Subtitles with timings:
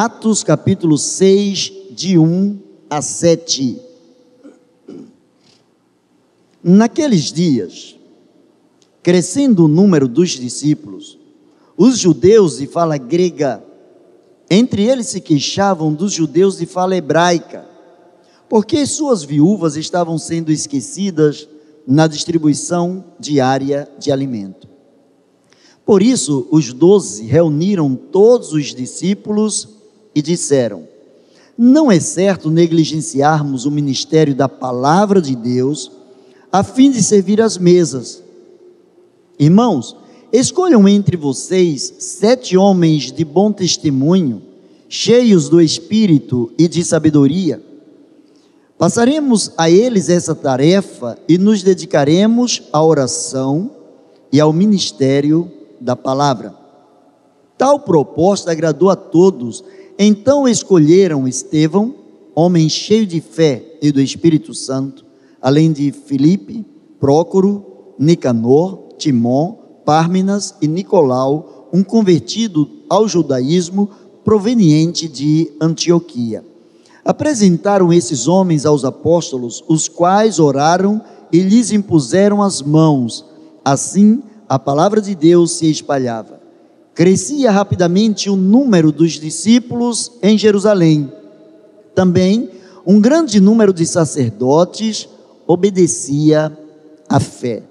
[0.00, 2.56] Atos capítulo 6, de 1
[2.88, 3.82] a 7.
[6.62, 7.96] Naqueles dias,
[9.02, 11.18] crescendo o número dos discípulos,
[11.76, 13.60] os judeus de fala grega,
[14.48, 17.68] entre eles se queixavam dos judeus de fala hebraica,
[18.48, 21.48] porque suas viúvas estavam sendo esquecidas
[21.84, 24.68] na distribuição diária de alimento.
[25.84, 29.77] Por isso, os doze reuniram todos os discípulos
[30.18, 30.82] e disseram:
[31.56, 35.92] Não é certo negligenciarmos o ministério da palavra de Deus
[36.50, 38.20] a fim de servir as mesas.
[39.38, 39.94] Irmãos,
[40.32, 44.42] escolham entre vocês sete homens de bom testemunho,
[44.88, 47.62] cheios do espírito e de sabedoria.
[48.76, 53.70] Passaremos a eles essa tarefa e nos dedicaremos à oração
[54.32, 55.48] e ao ministério
[55.80, 56.58] da palavra.
[57.58, 59.64] Tal proposta agradou a todos.
[59.98, 61.92] Então escolheram Estevão,
[62.32, 65.04] homem cheio de fé e do Espírito Santo,
[65.42, 66.64] além de Filipe,
[67.00, 73.90] Prócoro, Nicanor, Timon, Párminas e Nicolau, um convertido ao judaísmo
[74.24, 76.44] proveniente de Antioquia.
[77.04, 81.02] Apresentaram esses homens aos apóstolos, os quais oraram
[81.32, 83.24] e lhes impuseram as mãos.
[83.64, 86.37] Assim, a palavra de Deus se espalhava.
[86.98, 91.12] Crescia rapidamente o número dos discípulos em Jerusalém.
[91.94, 92.50] Também
[92.84, 95.08] um grande número de sacerdotes
[95.46, 96.52] obedecia
[97.08, 97.62] à fé.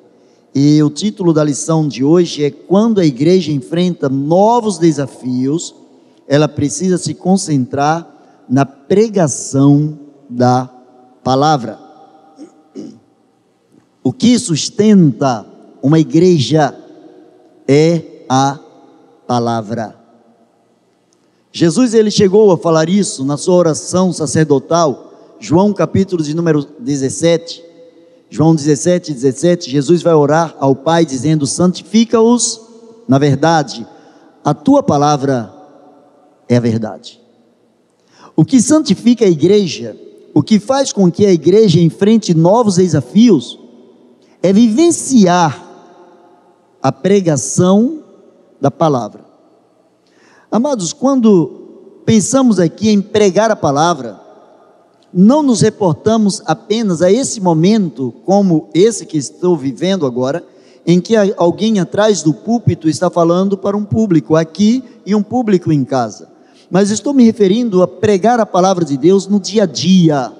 [0.56, 5.76] E o título da lição de hoje é Quando a igreja enfrenta novos desafios,
[6.26, 8.08] ela precisa se concentrar
[8.48, 10.70] na pregação da
[11.22, 11.78] palavra.
[14.02, 15.46] O que sustenta
[15.84, 16.74] uma igreja
[17.68, 18.60] é a
[19.28, 19.96] palavra.
[21.52, 27.64] Jesus ele chegou a falar isso na sua oração sacerdotal, João capítulo de número 17.
[28.30, 32.68] João 17, 17, Jesus vai orar ao Pai dizendo: santifica-os
[33.08, 33.88] na verdade,
[34.44, 35.54] a tua palavra
[36.50, 37.22] é a verdade.
[38.36, 39.96] O que santifica a igreja,
[40.34, 43.58] o que faz com que a igreja enfrente novos desafios,
[44.44, 45.64] é vivenciar
[46.84, 48.04] a pregação
[48.60, 49.26] da palavra.
[50.52, 54.20] Amados, quando pensamos aqui em pregar a palavra,
[55.14, 60.44] não nos reportamos apenas a esse momento, como esse que estou vivendo agora,
[60.86, 65.72] em que alguém atrás do púlpito está falando para um público aqui e um público
[65.72, 66.30] em casa.
[66.72, 70.32] Mas estou me referindo a pregar a palavra de Deus no dia a dia.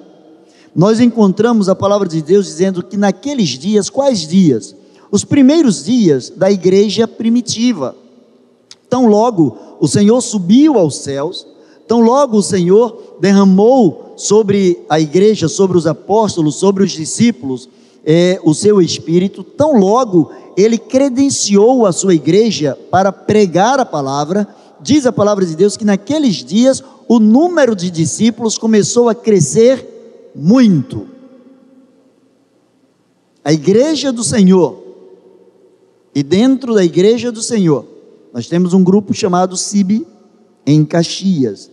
[0.74, 4.74] Nós encontramos a palavra de Deus dizendo que naqueles dias, quais dias?
[5.10, 7.94] os primeiros dias da igreja primitiva.
[8.88, 11.46] Tão logo o Senhor subiu aos céus,
[11.86, 17.68] tão logo o Senhor derramou sobre a igreja, sobre os apóstolos, sobre os discípulos,
[18.04, 24.48] é, o seu espírito, tão logo ele credenciou a sua igreja para pregar a palavra.
[24.80, 30.30] Diz a palavra de Deus que naqueles dias o número de discípulos começou a crescer
[30.34, 31.06] muito.
[33.44, 34.82] A igreja do Senhor
[36.14, 37.84] e dentro da igreja do Senhor,
[38.32, 40.06] nós temos um grupo chamado CIB
[40.66, 41.70] em Caxias.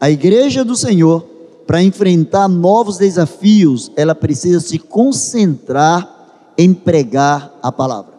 [0.00, 1.24] A igreja do Senhor,
[1.66, 8.14] para enfrentar novos desafios, ela precisa se concentrar em pregar a palavra.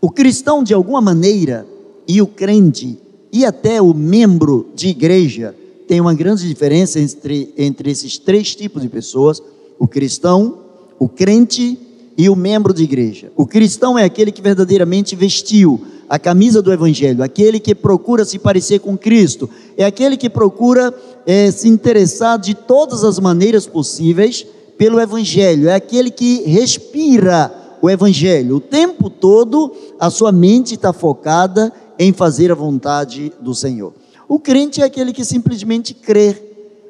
[0.00, 1.66] O cristão, de alguma maneira,
[2.08, 2.98] e o crente,
[3.32, 5.54] e até o membro de igreja,
[5.86, 9.42] tem uma grande diferença entre, entre esses três tipos de pessoas:
[9.78, 10.58] o cristão,
[10.98, 11.78] o crente
[12.16, 13.32] e o membro de igreja.
[13.36, 18.38] O cristão é aquele que verdadeiramente vestiu a camisa do Evangelho, aquele que procura se
[18.38, 20.94] parecer com Cristo, é aquele que procura
[21.26, 24.46] é, se interessar de todas as maneiras possíveis
[24.76, 28.56] pelo Evangelho, é aquele que respira o Evangelho.
[28.56, 33.92] O tempo todo a sua mente está focada em fazer a vontade do Senhor.
[34.28, 36.36] O crente é aquele que simplesmente crê,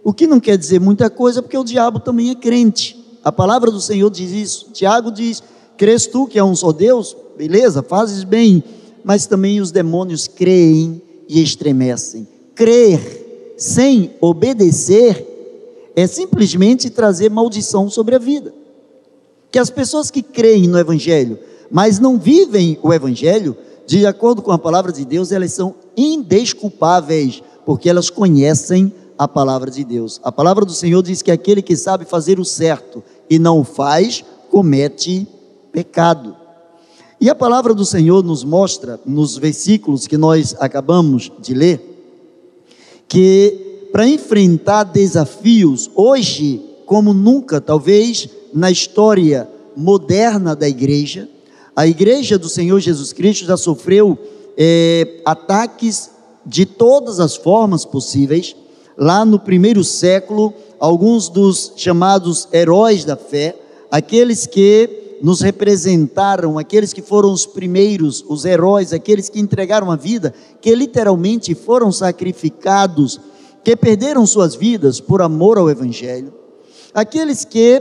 [0.04, 3.01] o que não quer dizer muita coisa, porque o diabo também é crente.
[3.24, 4.70] A palavra do Senhor diz isso.
[4.72, 5.42] Tiago diz:
[5.76, 7.16] Crês tu que é um só Deus?
[7.36, 8.62] Beleza, fazes bem.
[9.04, 12.26] Mas também os demônios creem e estremecem.
[12.54, 15.26] Crer sem obedecer
[15.94, 18.52] é simplesmente trazer maldição sobre a vida.
[19.50, 21.38] Que as pessoas que creem no Evangelho,
[21.70, 27.42] mas não vivem o Evangelho, de acordo com a palavra de Deus, elas são indesculpáveis,
[27.66, 30.20] porque elas conhecem a palavra de Deus.
[30.24, 33.02] A palavra do Senhor diz que aquele que sabe fazer o certo
[33.32, 35.26] e não o faz, comete
[35.72, 36.36] pecado.
[37.18, 41.80] E a palavra do Senhor nos mostra, nos versículos que nós acabamos de ler,
[43.08, 51.26] que para enfrentar desafios hoje como nunca, talvez na história moderna da igreja,
[51.74, 54.18] a igreja do Senhor Jesus Cristo já sofreu
[54.58, 56.10] é, ataques
[56.44, 58.54] de todas as formas possíveis.
[58.94, 60.52] Lá no primeiro século,
[60.82, 63.54] alguns dos chamados heróis da fé,
[63.88, 69.96] aqueles que nos representaram, aqueles que foram os primeiros, os heróis, aqueles que entregaram a
[69.96, 73.20] vida, que literalmente foram sacrificados,
[73.62, 76.34] que perderam suas vidas por amor ao Evangelho,
[76.92, 77.80] aqueles que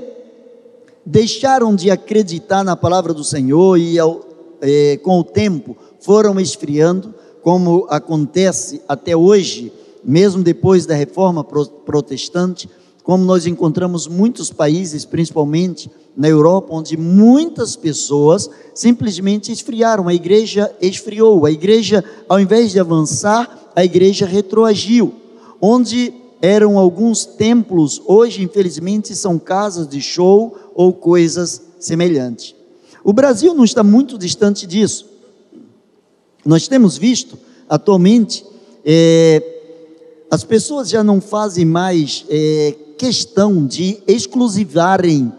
[1.03, 4.21] deixaram de acreditar na palavra do Senhor e ao,
[4.61, 12.69] é, com o tempo foram esfriando, como acontece até hoje, mesmo depois da reforma protestante,
[13.03, 20.73] como nós encontramos muitos países, principalmente na Europa, onde muitas pessoas simplesmente esfriaram, a igreja
[20.81, 25.13] esfriou, a igreja, ao invés de avançar, a igreja retroagiu,
[25.59, 32.55] onde eram alguns templos, hoje infelizmente são casas de show ou coisas semelhantes.
[33.03, 35.09] O Brasil não está muito distante disso.
[36.45, 37.37] Nós temos visto
[37.69, 38.43] atualmente
[38.83, 39.43] é,
[40.29, 45.33] as pessoas já não fazem mais é, questão de exclusivarem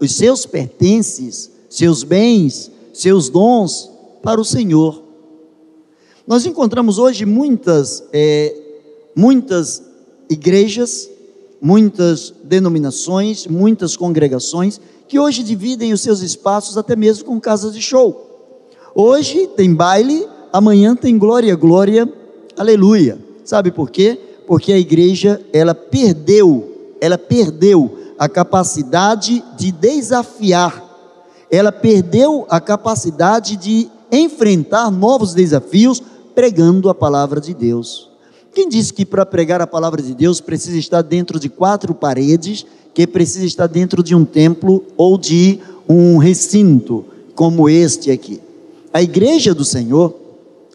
[0.00, 3.90] os seus pertences, seus bens, seus dons
[4.22, 5.02] para o Senhor.
[6.24, 8.54] Nós encontramos hoje muitas, é,
[9.16, 9.82] muitas
[10.30, 11.10] igrejas,
[11.60, 17.82] muitas denominações, muitas congregações que hoje dividem os seus espaços até mesmo com casas de
[17.82, 18.78] show.
[18.94, 22.08] Hoje tem baile, amanhã tem glória, glória,
[22.56, 23.18] aleluia.
[23.44, 24.16] Sabe por quê?
[24.46, 26.67] Porque a igreja, ela perdeu,
[27.00, 30.84] ela perdeu a capacidade de desafiar,
[31.50, 36.02] ela perdeu a capacidade de enfrentar novos desafios
[36.34, 38.08] pregando a palavra de Deus.
[38.52, 42.66] Quem disse que para pregar a palavra de Deus precisa estar dentro de quatro paredes,
[42.92, 47.04] que precisa estar dentro de um templo ou de um recinto
[47.34, 48.40] como este aqui?
[48.92, 50.14] A igreja do Senhor,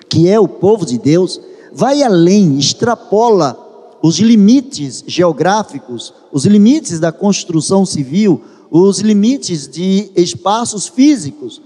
[0.08, 1.42] que é o povo de Deus,
[1.74, 3.62] vai além, extrapola
[4.04, 11.62] os limites geográficos, os limites da construção civil, os limites de espaços físicos.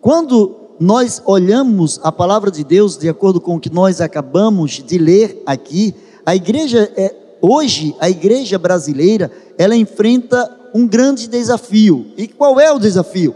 [0.00, 4.98] Quando nós olhamos a palavra de Deus de acordo com o que nós acabamos de
[4.98, 5.94] ler aqui,
[6.24, 12.06] a igreja é, hoje a igreja brasileira, ela enfrenta um grande desafio.
[12.16, 13.32] E qual é o desafio?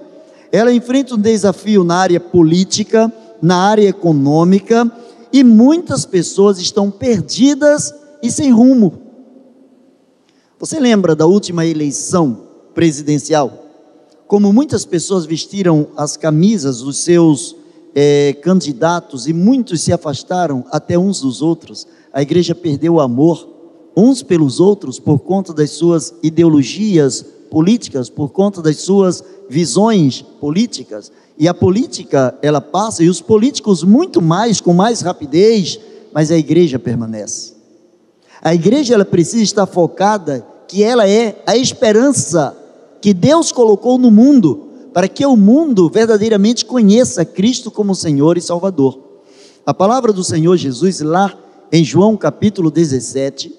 [0.50, 4.91] Ela enfrenta um desafio na área política, na área econômica,
[5.32, 9.00] e muitas pessoas estão perdidas e sem rumo.
[10.58, 13.67] Você lembra da última eleição presidencial?
[14.26, 17.56] Como muitas pessoas vestiram as camisas dos seus
[17.94, 23.49] é, candidatos e muitos se afastaram até uns dos outros, a igreja perdeu o amor
[23.96, 31.11] uns pelos outros por conta das suas ideologias políticas, por conta das suas visões políticas.
[31.37, 35.81] E a política, ela passa, e os políticos muito mais, com mais rapidez,
[36.12, 37.59] mas a igreja permanece.
[38.42, 42.56] A igreja, ela precisa estar focada que ela é a esperança
[43.00, 48.40] que Deus colocou no mundo, para que o mundo verdadeiramente conheça Cristo como Senhor e
[48.40, 48.99] Salvador.
[49.64, 51.37] A palavra do Senhor Jesus, lá
[51.73, 53.54] em João capítulo 17,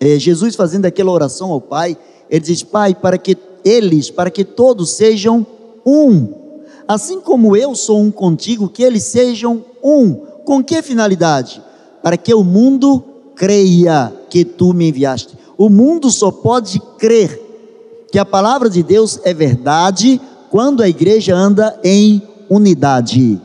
[0.00, 1.96] é, Jesus fazendo aquela oração ao Pai,
[2.30, 5.46] ele diz: Pai, para que eles, para que todos sejam
[5.84, 6.32] um,
[6.86, 10.14] assim como eu sou um contigo, que eles sejam um.
[10.44, 11.62] Com que finalidade?
[12.02, 13.04] Para que o mundo
[13.38, 15.38] creia que tu me enviaste.
[15.56, 17.40] O mundo só pode crer
[18.10, 23.40] que a palavra de Deus é verdade quando a igreja anda em unidade.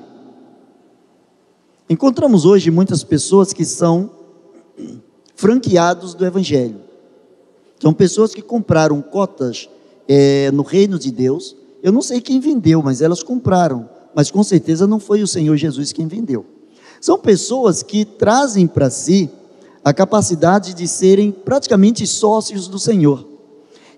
[1.87, 4.09] Encontramos hoje muitas pessoas que são
[5.35, 6.81] franqueados do Evangelho.
[7.79, 9.69] São pessoas que compraram cotas
[10.07, 11.55] é, no reino de Deus.
[11.83, 13.87] Eu não sei quem vendeu, mas elas compraram.
[14.15, 16.45] Mas com certeza não foi o Senhor Jesus quem vendeu.
[17.01, 19.29] São pessoas que trazem para si
[19.83, 23.27] a capacidade de serem praticamente sócios do Senhor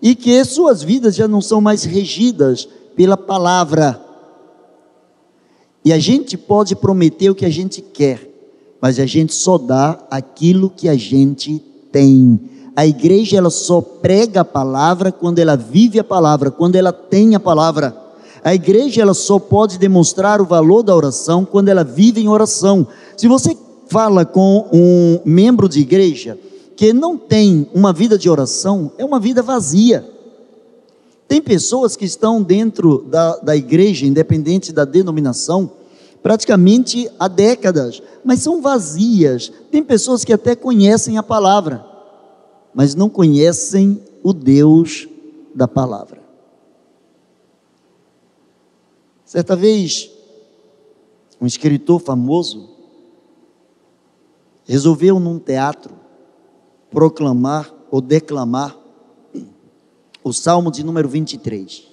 [0.01, 4.01] e que suas vidas já não são mais regidas pela palavra.
[5.84, 8.30] E a gente pode prometer o que a gente quer,
[8.82, 11.60] mas a gente só dá aquilo que a gente
[11.92, 12.39] tem.
[12.75, 17.36] A igreja ela só prega a palavra quando ela vive a palavra, quando ela tem
[17.36, 17.96] a palavra.
[18.44, 22.86] A igreja ela só pode demonstrar o valor da oração quando ela vive em oração.
[23.18, 26.38] Se você fala com um membro de igreja,
[26.75, 30.06] que não tem uma vida de oração é uma vida vazia.
[31.27, 35.72] Tem pessoas que estão dentro da, da igreja, independente da denominação,
[36.22, 39.51] praticamente há décadas, mas são vazias.
[39.72, 41.86] Tem pessoas que até conhecem a palavra,
[42.74, 45.08] mas não conhecem o Deus
[45.54, 46.22] da palavra.
[49.24, 50.12] Certa vez,
[51.42, 52.75] um escritor famoso
[54.65, 55.93] resolveu num teatro
[56.89, 58.77] proclamar ou declamar
[60.24, 61.84] o Salmo de número 23.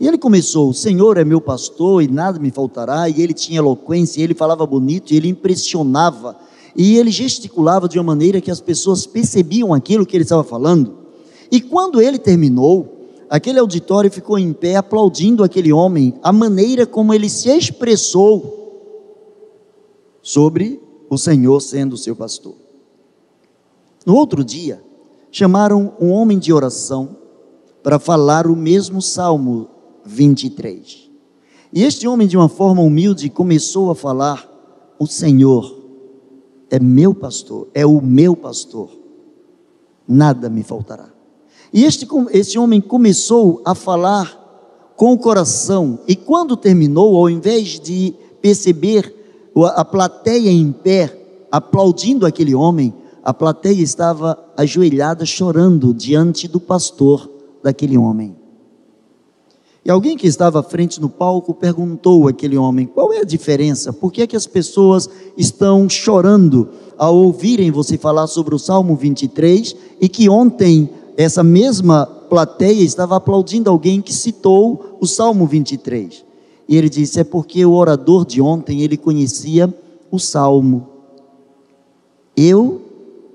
[0.00, 3.08] E ele começou: O Senhor é meu pastor e nada me faltará.
[3.08, 6.36] E ele tinha eloquência, e ele falava bonito, e ele impressionava,
[6.74, 10.98] e ele gesticulava de uma maneira que as pessoas percebiam aquilo que ele estava falando.
[11.52, 17.14] E quando ele terminou, aquele auditório ficou em pé aplaudindo aquele homem, a maneira como
[17.14, 18.58] ele se expressou
[20.20, 20.81] sobre
[21.12, 22.54] o Senhor sendo seu pastor.
[24.06, 24.82] No outro dia,
[25.30, 27.18] chamaram um homem de oração
[27.82, 29.68] para falar o mesmo salmo
[30.06, 31.10] 23.
[31.70, 34.48] E este homem, de uma forma humilde, começou a falar:
[34.98, 35.84] O Senhor
[36.70, 38.88] é meu pastor, é o meu pastor,
[40.08, 41.12] nada me faltará.
[41.74, 44.40] E este, este homem começou a falar
[44.96, 49.21] com o coração, e quando terminou, ao invés de perceber
[49.56, 51.18] a plateia em pé,
[51.50, 57.30] aplaudindo aquele homem, a plateia estava ajoelhada chorando diante do pastor
[57.62, 58.36] daquele homem.
[59.84, 63.92] E alguém que estava à frente no palco perguntou àquele homem: qual é a diferença?
[63.92, 68.94] Por que, é que as pessoas estão chorando ao ouvirem você falar sobre o Salmo
[68.94, 76.24] 23 e que ontem essa mesma plateia estava aplaudindo alguém que citou o Salmo 23?
[76.72, 79.68] E ele disse: é porque o orador de ontem ele conhecia
[80.10, 80.88] o Salmo.
[82.34, 82.80] Eu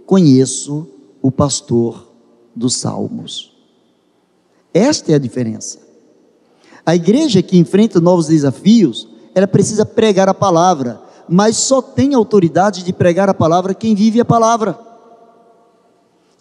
[0.08, 0.88] conheço
[1.22, 2.08] o pastor
[2.56, 3.56] dos Salmos.
[4.74, 5.78] Esta é a diferença.
[6.84, 12.82] A igreja que enfrenta novos desafios, ela precisa pregar a palavra, mas só tem autoridade
[12.82, 14.80] de pregar a palavra quem vive a palavra.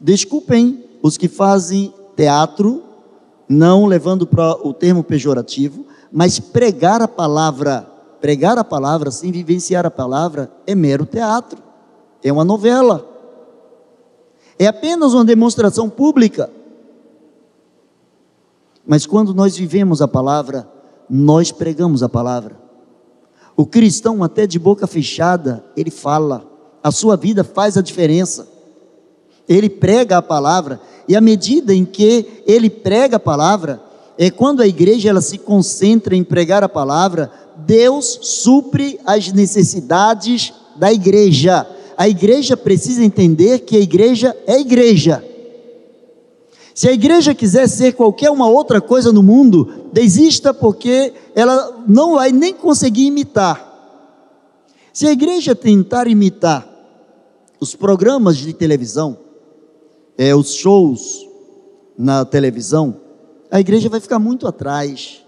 [0.00, 2.82] Desculpem os que fazem teatro,
[3.46, 7.86] não levando para o termo pejorativo, mas pregar a palavra,
[8.20, 11.62] pregar a palavra sem vivenciar a palavra é mero teatro,
[12.22, 13.06] é uma novela,
[14.58, 16.50] é apenas uma demonstração pública.
[18.86, 20.68] Mas quando nós vivemos a palavra,
[21.08, 22.56] nós pregamos a palavra.
[23.56, 26.44] O cristão, até de boca fechada, ele fala,
[26.82, 28.46] a sua vida faz a diferença.
[29.48, 33.80] Ele prega a palavra, e à medida em que ele prega a palavra,
[34.18, 40.52] é quando a igreja ela se concentra em pregar a palavra, Deus supre as necessidades
[40.76, 41.66] da igreja.
[41.96, 45.24] A igreja precisa entender que a igreja é igreja.
[46.74, 52.16] Se a igreja quiser ser qualquer uma outra coisa no mundo, desista porque ela não
[52.16, 53.64] vai nem conseguir imitar.
[54.92, 56.66] Se a igreja tentar imitar
[57.58, 59.16] os programas de televisão,
[60.18, 61.26] é, os shows
[61.96, 63.05] na televisão,
[63.50, 65.24] a igreja vai ficar muito atrás,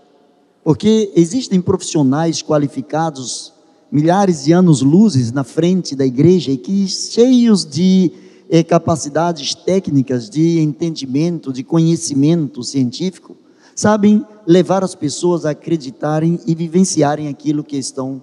[0.65, 3.53] porque existem profissionais qualificados,
[3.91, 8.13] milhares de anos luzes na frente da igreja e que cheios de
[8.51, 13.37] é, capacidades técnicas de entendimento, de conhecimento científico,
[13.75, 18.21] sabem levar as pessoas a acreditarem e vivenciarem aquilo que estão,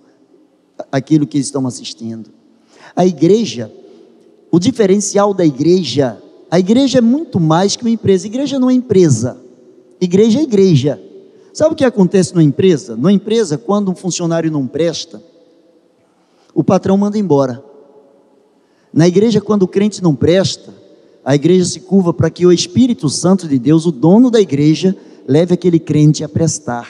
[0.91, 2.29] aquilo que estão assistindo.
[2.95, 3.71] A igreja,
[4.51, 6.21] o diferencial da igreja,
[6.51, 8.25] a igreja é muito mais que uma empresa.
[8.25, 9.44] A igreja não é empresa.
[9.99, 11.01] Igreja é igreja.
[11.53, 12.95] Sabe o que acontece numa empresa?
[12.95, 15.21] Numa empresa, quando um funcionário não presta,
[16.53, 17.63] o patrão manda embora.
[18.93, 20.73] Na igreja, quando o crente não presta,
[21.23, 24.95] a igreja se curva para que o Espírito Santo de Deus, o dono da igreja,
[25.27, 26.89] leve aquele crente a prestar.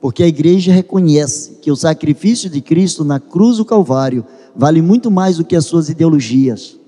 [0.00, 4.24] Porque a igreja reconhece que o sacrifício de Cristo na cruz do Calvário
[4.56, 6.78] vale muito mais do que as suas ideologias.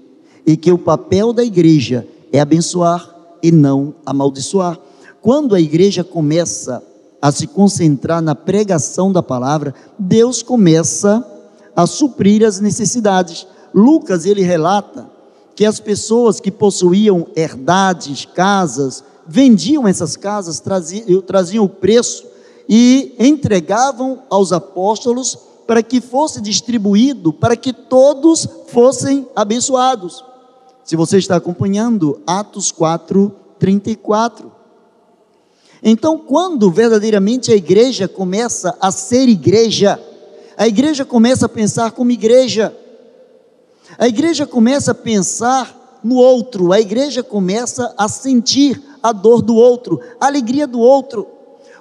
[0.47, 4.79] E que o papel da igreja é abençoar e não amaldiçoar.
[5.23, 6.83] Quando a igreja começa
[7.21, 11.25] a se concentrar na pregação da palavra, Deus começa
[11.77, 13.47] a suprir as necessidades.
[13.73, 15.09] Lucas ele relata
[15.55, 22.27] que as pessoas que possuíam herdades, casas, vendiam essas casas, traziam, traziam o preço
[22.69, 25.39] e entregavam aos apóstolos
[25.69, 30.25] para que fosse distribuído, para que todos fossem abençoados.
[30.83, 34.52] Se você está acompanhando, Atos 4, 34.
[35.83, 40.01] Então, quando verdadeiramente a igreja começa a ser igreja,
[40.57, 42.75] a igreja começa a pensar como igreja,
[43.99, 49.57] a igreja começa a pensar no outro, a igreja começa a sentir a dor do
[49.57, 51.27] outro, a alegria do outro.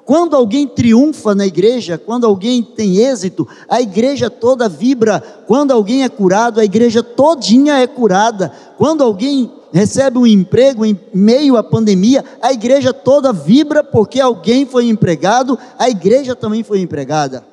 [0.05, 5.22] Quando alguém triunfa na igreja, quando alguém tem êxito, a igreja toda vibra.
[5.48, 8.51] Quando alguém é curado, a igreja todinha é curada.
[8.77, 14.65] Quando alguém recebe um emprego em meio à pandemia, a igreja toda vibra porque alguém
[14.65, 17.46] foi empregado, a igreja também foi empregada.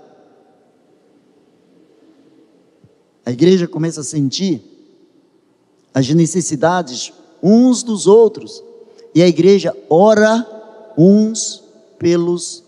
[3.24, 4.62] A igreja começa a sentir
[5.92, 7.12] as necessidades
[7.42, 8.64] uns dos outros,
[9.14, 10.46] e a igreja ora
[10.96, 11.62] uns
[11.98, 12.64] pelos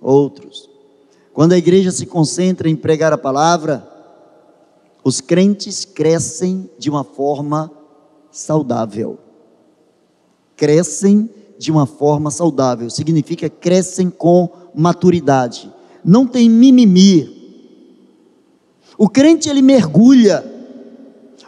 [0.00, 0.68] outros.
[1.32, 3.88] Quando a igreja se concentra em pregar a palavra,
[5.04, 7.70] os crentes crescem de uma forma
[8.30, 9.18] saudável.
[10.56, 15.72] Crescem de uma forma saudável, significa crescem com maturidade.
[16.04, 17.42] Não tem mimimi.
[18.98, 20.44] O crente ele mergulha.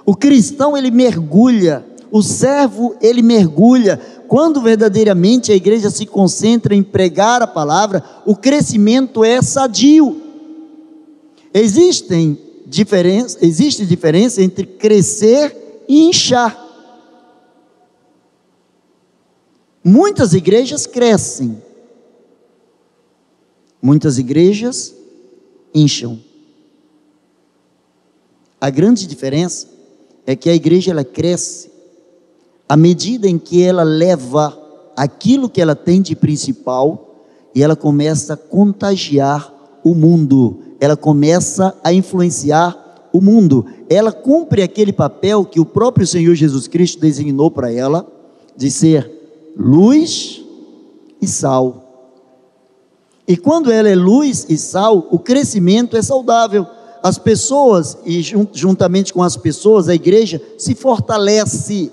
[0.06, 1.84] O cristão ele mergulha.
[2.10, 4.00] O servo ele mergulha.
[4.28, 10.20] Quando verdadeiramente a igreja se concentra em pregar a palavra, o crescimento é sadio.
[11.52, 16.62] Existem diferença, existe diferença entre crescer e inchar.
[19.82, 21.62] Muitas igrejas crescem,
[23.80, 24.94] muitas igrejas
[25.74, 26.18] incham.
[28.58, 29.68] A grande diferença
[30.26, 31.73] é que a igreja ela cresce
[32.74, 34.52] à medida em que ela leva
[34.96, 37.22] aquilo que ela tem de principal
[37.54, 39.54] e ela começa a contagiar
[39.84, 43.64] o mundo, ela começa a influenciar o mundo.
[43.88, 48.04] Ela cumpre aquele papel que o próprio Senhor Jesus Cristo designou para ela
[48.56, 49.08] de ser
[49.56, 50.42] luz
[51.22, 52.10] e sal.
[53.28, 56.66] E quando ela é luz e sal, o crescimento é saudável.
[57.04, 58.20] As pessoas, e
[58.52, 61.92] juntamente com as pessoas, a igreja se fortalece.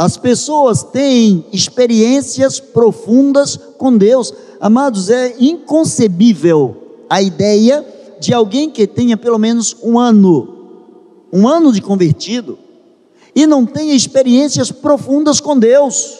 [0.00, 4.32] As pessoas têm experiências profundas com Deus.
[4.58, 7.86] Amados, é inconcebível a ideia
[8.18, 10.48] de alguém que tenha pelo menos um ano,
[11.30, 12.58] um ano de convertido,
[13.34, 16.16] e não tenha experiências profundas com Deus.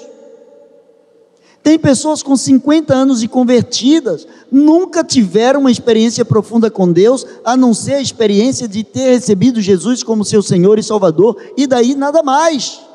[1.63, 7.57] Tem pessoas com 50 anos de convertidas, nunca tiveram uma experiência profunda com Deus, a
[7.57, 11.95] não ser a experiência de ter recebido Jesus como seu Senhor e Salvador, e daí
[11.95, 12.90] nada mais.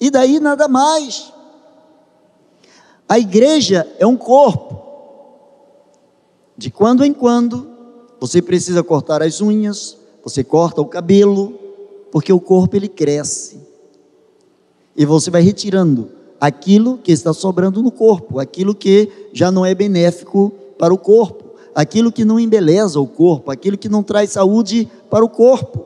[0.00, 1.32] E daí nada mais.
[3.08, 4.82] A igreja é um corpo.
[6.56, 7.68] De quando em quando,
[8.20, 11.58] você precisa cortar as unhas, você corta o cabelo,
[12.10, 13.60] porque o corpo ele cresce.
[14.96, 19.74] E você vai retirando aquilo que está sobrando no corpo, aquilo que já não é
[19.74, 24.88] benéfico para o corpo, aquilo que não embeleza o corpo, aquilo que não traz saúde
[25.10, 25.84] para o corpo.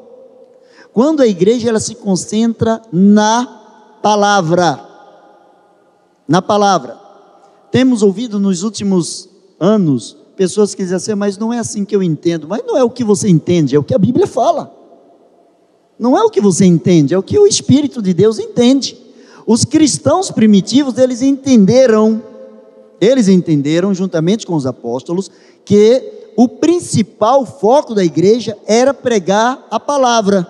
[0.93, 3.58] Quando a igreja ela se concentra na
[4.03, 4.81] palavra,
[6.27, 6.99] na palavra.
[7.71, 12.03] Temos ouvido nos últimos anos pessoas que dizem assim, mas não é assim que eu
[12.03, 12.47] entendo.
[12.47, 14.73] Mas não é o que você entende, é o que a Bíblia fala.
[15.99, 18.97] Não é o que você entende, é o que o Espírito de Deus entende.
[19.45, 22.23] Os cristãos primitivos, eles entenderam,
[23.01, 25.31] eles entenderam, juntamente com os apóstolos,
[25.65, 30.47] que o principal foco da igreja era pregar a palavra.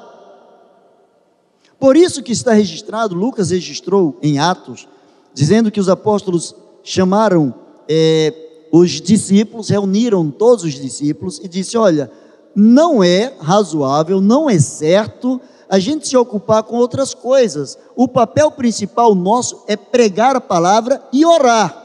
[1.79, 4.89] Por isso que está registrado, Lucas registrou em Atos,
[5.33, 7.55] dizendo que os apóstolos chamaram
[7.89, 8.35] é,
[8.73, 12.11] os discípulos, reuniram todos os discípulos e disse: Olha,
[12.55, 17.79] não é razoável, não é certo a gente se ocupar com outras coisas.
[17.95, 21.85] O papel principal nosso é pregar a palavra e orar.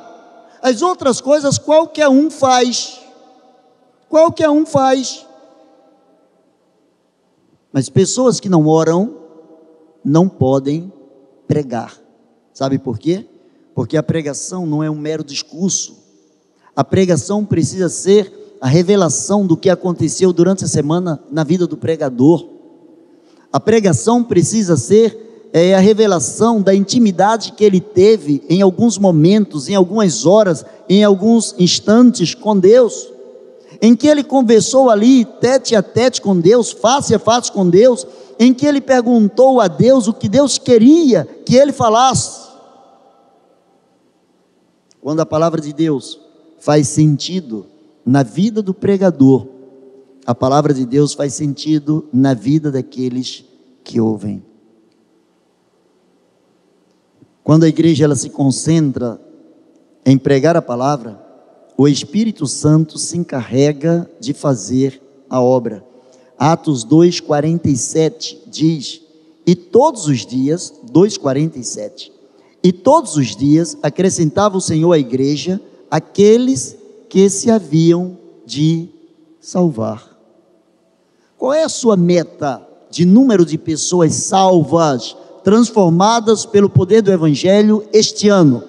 [0.62, 3.02] As outras coisas qualquer um faz.
[4.10, 5.26] Qualquer um faz.
[7.72, 9.23] Mas pessoas que não oram
[10.04, 10.92] não podem
[11.48, 11.98] pregar.
[12.54, 13.26] Sabe por quê?
[13.74, 15.98] Porque a pregação não é um mero discurso.
[16.76, 21.76] A pregação precisa ser a revelação do que aconteceu durante a semana na vida do
[21.76, 22.48] pregador.
[23.52, 29.70] A pregação precisa ser é, a revelação da intimidade que ele teve em alguns momentos,
[29.70, 33.08] em algumas horas, em alguns instantes com Deus,
[33.80, 38.08] em que ele conversou ali tete a tete com Deus, face a face com Deus,
[38.40, 42.52] em que ele perguntou a Deus o que Deus queria que ele falasse.
[45.02, 46.20] Quando a palavra de Deus
[46.60, 47.66] faz sentido
[48.06, 49.48] na vida do pregador,
[50.26, 53.44] a palavra de Deus faz sentido na vida daqueles
[53.84, 54.44] que ouvem.
[57.44, 59.20] Quando a igreja ela se concentra
[60.06, 61.22] em pregar a palavra,
[61.78, 65.84] o Espírito Santo se encarrega de fazer a obra.
[66.46, 69.00] Atos 2:47 diz:
[69.48, 72.12] "E todos os dias, 2:47,
[72.62, 76.78] E todos os dias acrescentava o Senhor à igreja aqueles
[77.08, 78.90] que se haviam de
[79.40, 80.18] salvar.
[81.38, 87.86] Qual é a sua meta de número de pessoas salvas, transformadas pelo poder do Evangelho
[87.94, 88.64] este ano?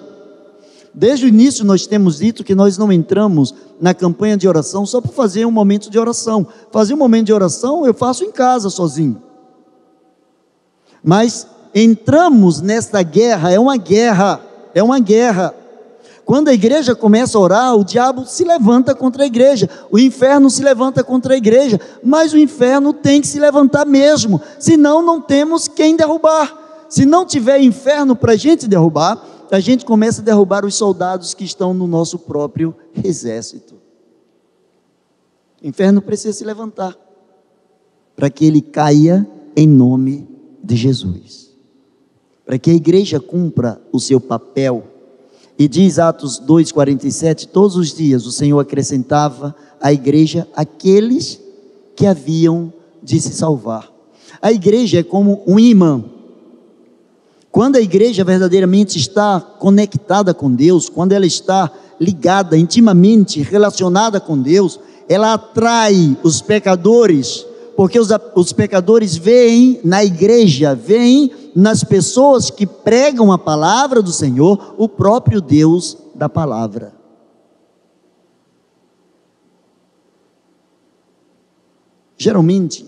[0.97, 5.01] Desde o início nós temos dito que nós não entramos na campanha de oração só
[5.01, 6.47] para fazer um momento de oração.
[6.71, 9.21] Fazer um momento de oração eu faço em casa sozinho.
[11.03, 14.39] Mas entramos nesta guerra, é uma guerra,
[14.73, 15.53] é uma guerra.
[16.23, 20.49] Quando a igreja começa a orar, o diabo se levanta contra a igreja, o inferno
[20.49, 25.19] se levanta contra a igreja, mas o inferno tem que se levantar mesmo, senão não
[25.19, 26.87] temos quem derrubar.
[26.87, 31.33] Se não tiver inferno para a gente derrubar, a gente começa a derrubar os soldados
[31.33, 33.75] que estão no nosso próprio exército.
[35.63, 36.95] O inferno precisa se levantar
[38.15, 40.27] para que ele caia em nome
[40.63, 41.51] de Jesus.
[42.45, 44.83] Para que a igreja cumpra o seu papel.
[45.57, 51.39] E diz Atos 2:47, todos os dias o Senhor acrescentava à igreja aqueles
[51.95, 53.91] que haviam de se salvar.
[54.41, 56.03] A igreja é como um imã
[57.55, 64.37] quando a igreja verdadeiramente está conectada com Deus, quando ela está ligada, intimamente relacionada com
[64.37, 72.49] Deus, ela atrai os pecadores, porque os, os pecadores veem na igreja, veem nas pessoas
[72.49, 76.93] que pregam a palavra do Senhor, o próprio Deus da palavra.
[82.17, 82.85] Geralmente,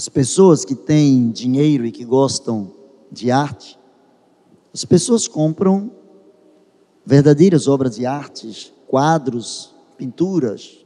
[0.00, 2.72] as pessoas que têm dinheiro e que gostam
[3.12, 3.78] de arte,
[4.72, 5.90] as pessoas compram
[7.04, 10.78] verdadeiras obras de arte, quadros, pinturas.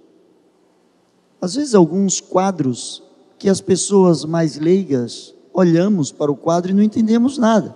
[1.41, 3.05] Às vezes, alguns quadros
[3.39, 7.73] que as pessoas mais leigas olhamos para o quadro e não entendemos nada.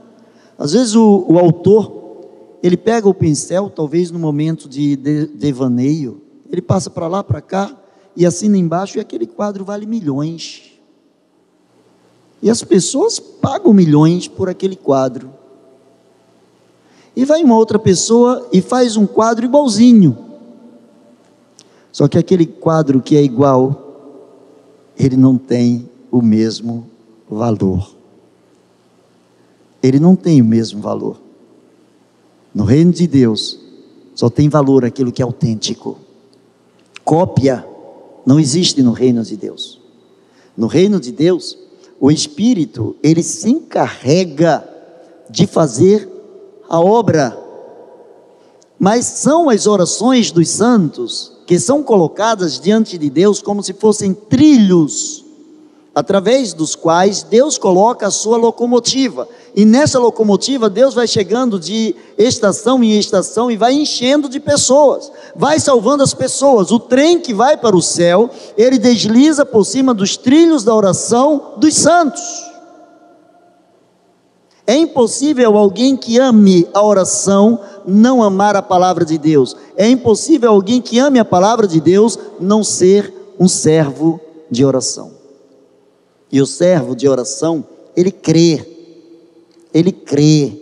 [0.59, 2.27] Às vezes, o, o autor,
[2.65, 4.97] ele pega o pincel, talvez no momento de
[5.37, 6.21] devaneio,
[6.51, 7.81] ele passa para lá, para cá,
[8.17, 10.68] e assina embaixo, e aquele quadro vale milhões.
[12.41, 15.31] E as pessoas pagam milhões por aquele quadro.
[17.17, 20.17] E vai uma outra pessoa e faz um quadro igualzinho.
[21.91, 23.89] Só que aquele quadro que é igual,
[24.97, 26.89] ele não tem o mesmo
[27.29, 27.93] valor.
[29.83, 31.21] Ele não tem o mesmo valor.
[32.55, 33.59] No reino de Deus,
[34.15, 35.99] só tem valor aquilo que é autêntico.
[37.05, 37.67] Cópia
[38.25, 39.81] não existe no reino de Deus.
[40.57, 41.57] No reino de Deus,
[42.01, 44.67] o Espírito, ele se encarrega
[45.29, 46.09] de fazer
[46.69, 47.37] a obra.
[48.79, 54.13] Mas são as orações dos santos que são colocadas diante de Deus como se fossem
[54.13, 55.25] trilhos
[55.99, 59.29] através dos quais Deus coloca a sua locomotiva.
[59.53, 65.11] E nessa locomotiva, Deus vai chegando de estação em estação e vai enchendo de pessoas,
[65.39, 66.73] vai salvando as pessoas.
[66.73, 71.55] O trem que vai para o céu, ele desliza por cima dos trilhos da oração
[71.57, 72.21] dos santos.
[74.67, 79.57] É impossível alguém que ame a oração não amar a palavra de Deus.
[79.77, 84.21] É impossível alguém que ame a palavra de Deus não ser um servo
[84.51, 85.13] de oração.
[86.33, 87.65] E o servo de oração,
[87.97, 88.67] ele crê,
[89.73, 90.53] ele crê,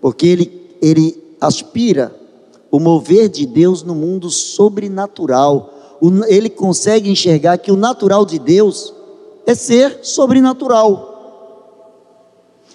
[0.00, 2.23] porque ele, ele aspira
[2.74, 5.70] o mover de Deus no mundo sobrenatural.
[6.26, 8.92] Ele consegue enxergar que o natural de Deus
[9.46, 11.12] é ser sobrenatural.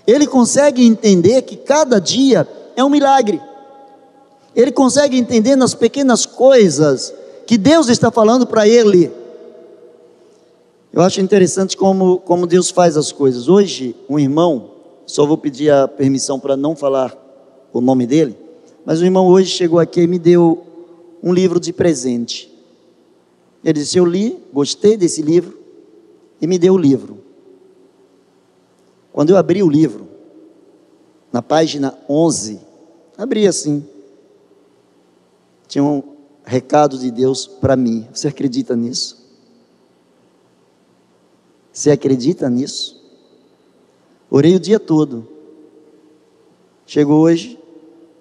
[0.08, 3.42] Ele consegue entender que cada dia é um milagre.
[4.56, 7.14] Ele consegue entender nas pequenas coisas
[7.46, 9.12] que Deus está falando para ele.
[10.94, 13.50] Eu acho interessante como, como Deus faz as coisas.
[13.50, 14.72] Hoje, um irmão,
[15.06, 17.14] só vou pedir a permissão para não falar
[17.74, 18.38] o nome dele,
[18.86, 20.66] mas o irmão hoje chegou aqui e me deu
[21.22, 22.52] um livro de presente.
[23.64, 25.58] Ele disse: Eu li, gostei desse livro,
[26.42, 27.18] e me deu o livro.
[29.12, 30.08] Quando eu abri o livro,
[31.32, 32.60] na página 11,
[33.18, 33.86] abri assim.
[35.68, 36.02] Tinha um
[36.44, 38.08] recado de Deus para mim.
[38.14, 39.20] Você acredita nisso?
[41.72, 43.00] Você acredita nisso?
[44.30, 45.28] Orei o dia todo.
[46.86, 47.59] Chegou hoje,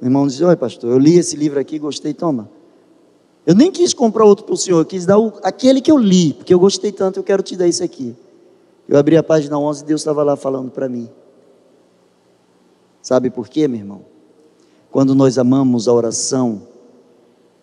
[0.00, 2.48] o irmão disse: Oi, pastor, eu li esse livro aqui, gostei, toma.
[3.46, 5.96] Eu nem quis comprar outro para o senhor, eu quis dar o, aquele que eu
[5.96, 8.14] li, porque eu gostei tanto, eu quero te dar esse aqui.
[8.86, 11.08] Eu abri a página 11 e Deus estava lá falando para mim.
[13.02, 14.02] Sabe por quê, meu irmão?
[14.90, 16.62] Quando nós amamos a oração,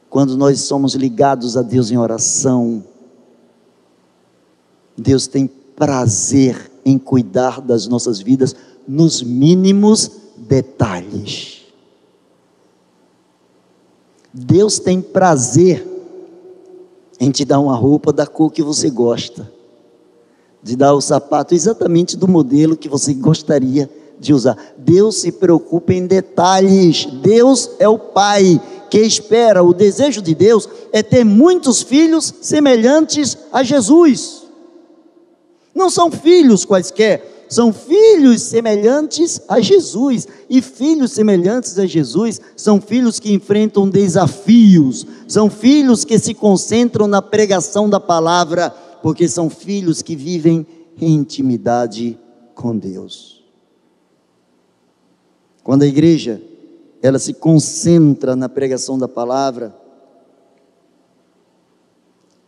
[0.09, 2.83] quando nós somos ligados a Deus em oração,
[4.97, 8.55] Deus tem prazer em cuidar das nossas vidas
[8.87, 11.54] nos mínimos detalhes.
[14.37, 15.87] Deus tem prazer
[17.21, 19.49] em te dar uma roupa da cor que você gosta,
[20.61, 24.57] de dar o sapato exatamente do modelo que você gostaria de usar.
[24.77, 27.05] Deus se preocupa em detalhes.
[27.05, 29.63] Deus é o Pai que espera.
[29.63, 34.43] O desejo de Deus é ter muitos filhos semelhantes a Jesus.
[35.73, 40.27] Não são filhos quaisquer, são filhos semelhantes a Jesus.
[40.49, 47.07] E filhos semelhantes a Jesus são filhos que enfrentam desafios, são filhos que se concentram
[47.07, 48.69] na pregação da palavra,
[49.01, 50.65] porque são filhos que vivem
[50.99, 52.17] em intimidade
[52.53, 53.43] com Deus.
[55.63, 56.41] Quando a igreja
[57.01, 59.75] ela se concentra na pregação da palavra,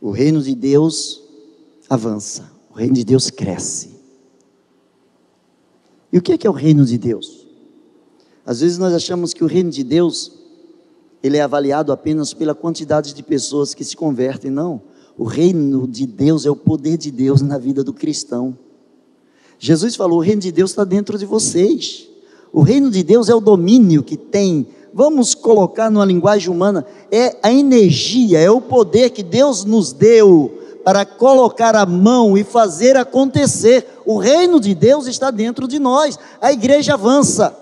[0.02, 1.22] o reino de Deus
[1.90, 3.97] avança o reino de Deus cresce.
[6.12, 7.48] E o que é, que é o reino de Deus?
[8.46, 10.32] Às vezes nós achamos que o reino de Deus
[11.22, 14.52] ele é avaliado apenas pela quantidade de pessoas que se convertem.
[14.52, 14.82] Não.
[15.18, 18.58] O reino de Deus é o poder de Deus na vida do cristão.
[19.60, 22.08] Jesus falou: o reino de Deus está dentro de vocês.
[22.54, 24.68] O reino de Deus é o domínio que tem.
[24.94, 30.54] Vamos colocar numa linguagem humana: é a energia, é o poder que Deus nos deu
[30.84, 33.86] para colocar a mão e fazer acontecer.
[34.08, 36.18] O reino de Deus está dentro de nós.
[36.40, 37.54] A igreja avança.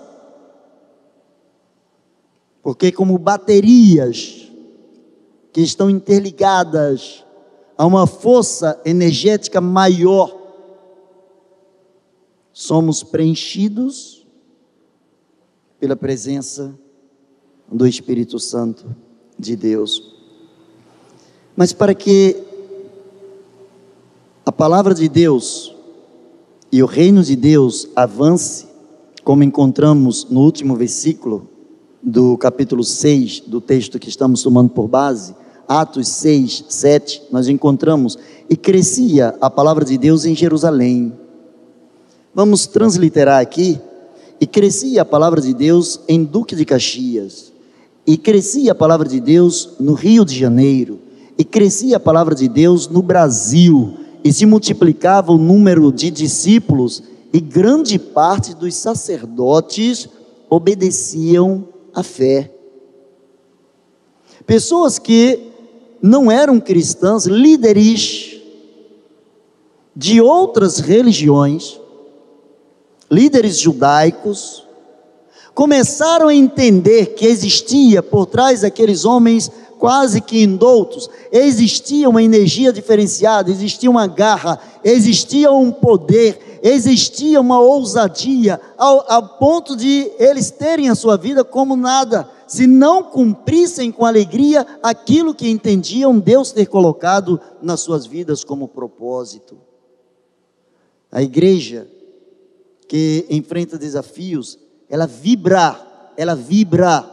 [2.62, 4.48] Porque, como baterias
[5.52, 7.24] que estão interligadas
[7.76, 10.32] a uma força energética maior,
[12.52, 14.24] somos preenchidos
[15.80, 16.78] pela presença
[17.66, 18.94] do Espírito Santo
[19.36, 20.14] de Deus.
[21.56, 22.40] Mas para que
[24.44, 25.75] a palavra de Deus
[26.70, 28.66] e o reino de Deus avance,
[29.22, 31.48] como encontramos no último versículo
[32.02, 35.34] do capítulo 6 do texto que estamos tomando por base,
[35.68, 38.16] Atos 6, 7, nós encontramos,
[38.48, 41.12] e crescia a palavra de Deus em Jerusalém.
[42.32, 43.80] Vamos transliterar aqui,
[44.40, 47.52] e crescia a palavra de Deus em Duque de Caxias,
[48.06, 51.00] e crescia a palavra de Deus no Rio de Janeiro,
[51.36, 57.00] e crescia a palavra de Deus no Brasil, e se multiplicava o número de discípulos,
[57.32, 60.08] e grande parte dos sacerdotes
[60.50, 62.50] obedeciam à fé.
[64.44, 65.52] Pessoas que
[66.02, 68.40] não eram cristãs, líderes
[69.94, 71.80] de outras religiões,
[73.08, 74.66] líderes judaicos,
[75.54, 82.72] começaram a entender que existia por trás daqueles homens quase que indoutos, existia uma energia
[82.72, 90.50] diferenciada, existia uma garra, existia um poder, existia uma ousadia, ao, ao ponto de eles
[90.50, 96.52] terem a sua vida como nada, se não cumprissem com alegria aquilo que entendiam Deus
[96.52, 99.58] ter colocado nas suas vidas como propósito.
[101.10, 101.88] A igreja
[102.88, 104.58] que enfrenta desafios,
[104.88, 105.78] ela vibra,
[106.16, 107.04] ela vibra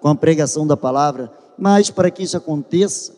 [0.00, 1.30] com a pregação da palavra,
[1.60, 3.14] mas para que isso aconteça,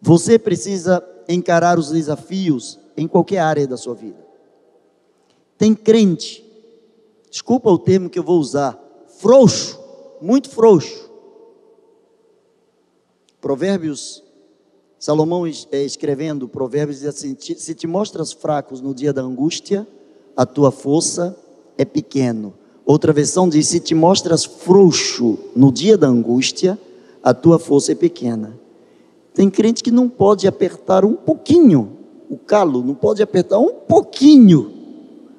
[0.00, 4.24] você precisa encarar os desafios em qualquer área da sua vida.
[5.58, 6.44] Tem crente,
[7.28, 8.78] desculpa o termo que eu vou usar,
[9.18, 9.78] frouxo,
[10.22, 11.10] muito frouxo.
[13.40, 14.22] Provérbios,
[14.98, 19.86] Salomão é, escrevendo Provérbios diz assim: se te mostras fracos no dia da angústia,
[20.36, 21.36] a tua força
[21.76, 22.54] é pequeno.
[22.84, 26.78] Outra versão diz: se te mostras frouxo no dia da angústia,
[27.26, 28.56] a tua força é pequena.
[29.34, 31.98] Tem crente que não pode apertar um pouquinho
[32.30, 34.72] o calo, não pode apertar um pouquinho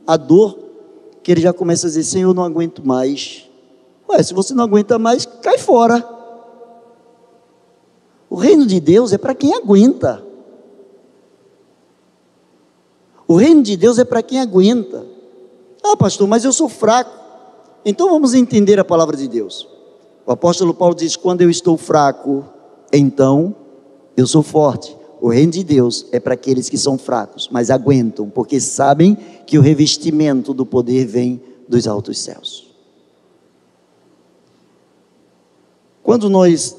[0.06, 0.60] a dor,
[1.23, 3.50] que ele já começa a dizer: Senhor, eu não aguento mais.
[4.10, 6.06] Ué, se você não aguenta mais, cai fora.
[8.30, 10.21] O reino de Deus é para quem aguenta.
[13.26, 15.06] O reino de Deus é para quem aguenta.
[15.82, 17.17] Ah, pastor, mas eu sou fraco.
[17.86, 19.76] Então vamos entender a palavra de Deus.
[20.27, 22.43] O apóstolo Paulo diz: quando eu estou fraco,
[22.91, 23.55] então
[24.17, 24.95] eu sou forte.
[25.21, 29.57] O reino de Deus é para aqueles que são fracos, mas aguentam, porque sabem que
[29.57, 32.67] o revestimento do poder vem dos altos céus.
[36.03, 36.75] Quando nós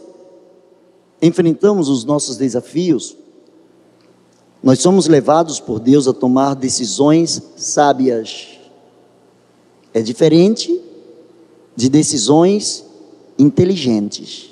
[1.21, 3.17] enfrentamos os nossos desafios,
[4.63, 8.49] nós somos levados por Deus a tomar decisões sábias.
[9.93, 10.81] É diferente
[11.75, 12.88] de decisões
[13.39, 14.51] inteligentes.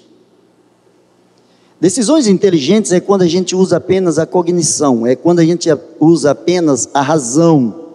[1.80, 5.68] Decisões inteligentes é quando a gente usa apenas a cognição, é quando a gente
[6.00, 7.86] usa apenas a razão,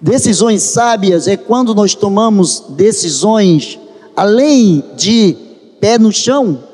[0.00, 3.78] Decisões sábias é quando nós tomamos decisões
[4.16, 5.36] além de
[5.78, 6.64] pé no chão,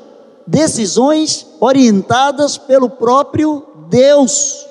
[0.45, 4.65] decisões orientadas pelo próprio Deus.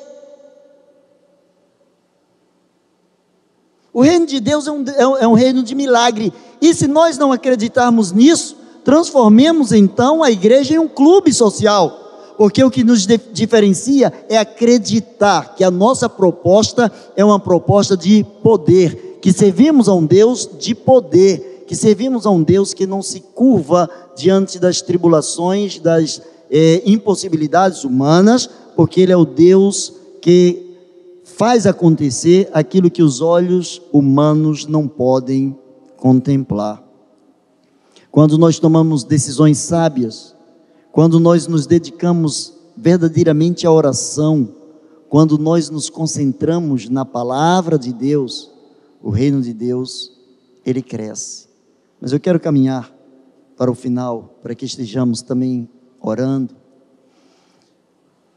[3.93, 4.85] O reino de Deus é um,
[5.19, 10.31] é um é reino de milagre, e se nós não acreditarmos nisso, transformemos então a
[10.31, 12.05] igreja em um clube social.
[12.37, 18.25] Porque o que nos diferencia é acreditar que a nossa proposta é uma proposta de
[18.43, 23.03] poder, que servimos a um Deus de poder, que servimos a um Deus que não
[23.03, 30.77] se curva diante das tribulações, das é, impossibilidades humanas, porque Ele é o Deus que
[31.25, 35.57] faz acontecer aquilo que os olhos humanos não podem
[35.97, 36.83] contemplar.
[38.11, 40.35] Quando nós tomamos decisões sábias,
[40.91, 44.49] quando nós nos dedicamos verdadeiramente à oração,
[45.09, 48.51] quando nós nos concentramos na palavra de Deus,
[49.03, 50.13] o reino de Deus,
[50.65, 51.49] ele cresce.
[52.01, 52.93] Mas eu quero caminhar
[53.57, 55.69] para o final, para que estejamos também
[56.01, 56.55] orando.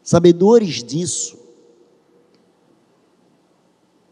[0.04, 1.38] Sabedores disso,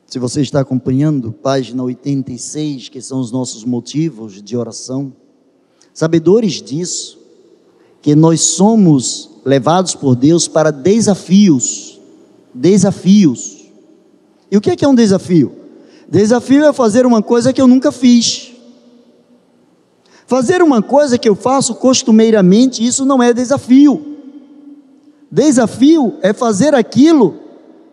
[0.07, 5.13] se você está acompanhando, página 86, que são os nossos motivos de oração,
[5.93, 7.19] sabedores disso,
[8.01, 11.99] que nós somos levados por Deus para desafios.
[12.53, 13.67] Desafios.
[14.49, 15.51] E o que é, que é um desafio?
[16.07, 18.53] Desafio é fazer uma coisa que eu nunca fiz.
[20.25, 24.15] Fazer uma coisa que eu faço costumeiramente, isso não é desafio.
[25.29, 27.46] Desafio é fazer aquilo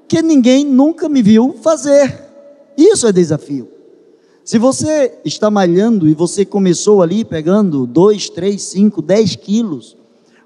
[0.08, 2.22] que ninguém nunca me viu fazer.
[2.76, 3.68] Isso é desafio.
[4.44, 9.96] Se você está malhando e você começou ali pegando 2, 3, 5, 10 quilos,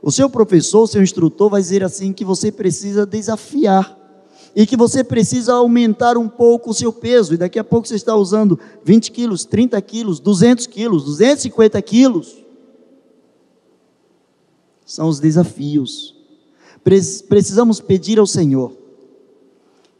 [0.00, 3.98] o seu professor, o seu instrutor vai dizer assim que você precisa desafiar
[4.54, 7.34] e que você precisa aumentar um pouco o seu peso.
[7.34, 12.36] E daqui a pouco você está usando 20 quilos, 30 quilos, 200 quilos, 250 quilos.
[14.86, 16.14] São os desafios.
[17.28, 18.87] Precisamos pedir ao Senhor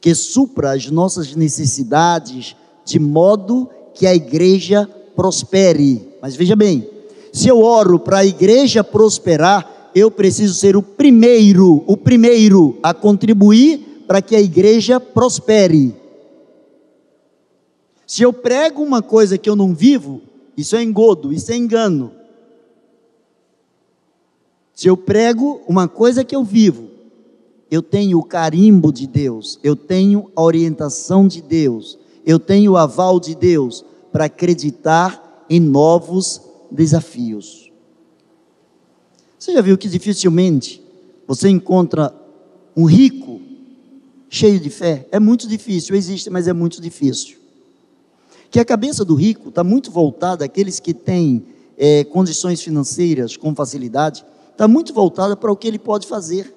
[0.01, 6.09] que supra as nossas necessidades de modo que a igreja prospere.
[6.23, 6.89] Mas veja bem,
[7.33, 12.95] se eu oro para a igreja prosperar, eu preciso ser o primeiro, o primeiro a
[12.95, 15.95] contribuir para que a igreja prospere.
[18.07, 20.23] Se eu prego uma coisa que eu não vivo,
[20.57, 22.13] isso é engodo, isso é engano.
[24.73, 26.88] Se eu prego uma coisa que eu vivo,
[27.71, 32.77] eu tenho o carimbo de Deus, eu tenho a orientação de Deus, eu tenho o
[32.77, 37.71] aval de Deus para acreditar em novos desafios.
[39.39, 40.83] Você já viu que dificilmente
[41.27, 42.15] você encontra
[42.77, 43.41] um rico
[44.29, 45.07] cheio de fé?
[45.13, 47.37] É muito difícil, existe, mas é muito difícil.
[48.51, 51.45] Que a cabeça do rico está muito voltada àqueles que têm
[51.77, 56.55] é, condições financeiras com facilidade, está muito voltada para o que ele pode fazer.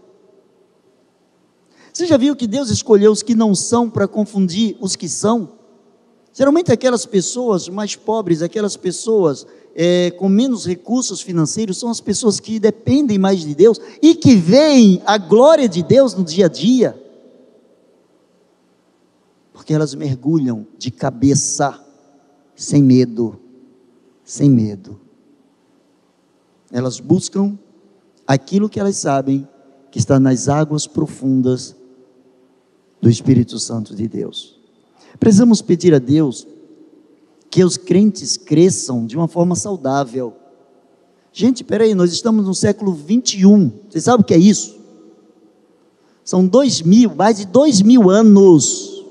[1.93, 5.49] Você já viu que Deus escolheu os que não são para confundir os que são?
[6.33, 12.39] Geralmente aquelas pessoas mais pobres, aquelas pessoas é, com menos recursos financeiros são as pessoas
[12.39, 16.49] que dependem mais de Deus e que veem a glória de Deus no dia a
[16.49, 17.01] dia,
[19.51, 21.77] porque elas mergulham de cabeça,
[22.55, 23.37] sem medo,
[24.23, 24.99] sem medo.
[26.71, 27.59] Elas buscam
[28.25, 29.45] aquilo que elas sabem
[29.91, 31.75] que está nas águas profundas
[33.01, 34.59] do Espírito Santo de Deus.
[35.19, 36.47] Precisamos pedir a Deus
[37.49, 40.33] que os crentes cresçam de uma forma saudável.
[41.33, 43.71] Gente, peraí, nós estamos no século 21.
[43.89, 44.79] Você sabe o que é isso?
[46.23, 49.03] São dois mil, mais de dois mil anos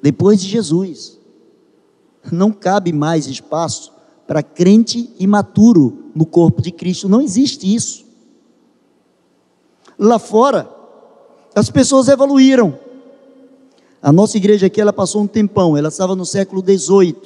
[0.00, 1.18] depois de Jesus.
[2.30, 3.92] Não cabe mais espaço
[4.26, 7.08] para crente imaturo no corpo de Cristo.
[7.08, 8.06] Não existe isso.
[9.98, 10.70] Lá fora,
[11.54, 12.78] as pessoas evoluíram.
[14.00, 17.16] A nossa igreja aqui, ela passou um tempão, ela estava no século XVIII.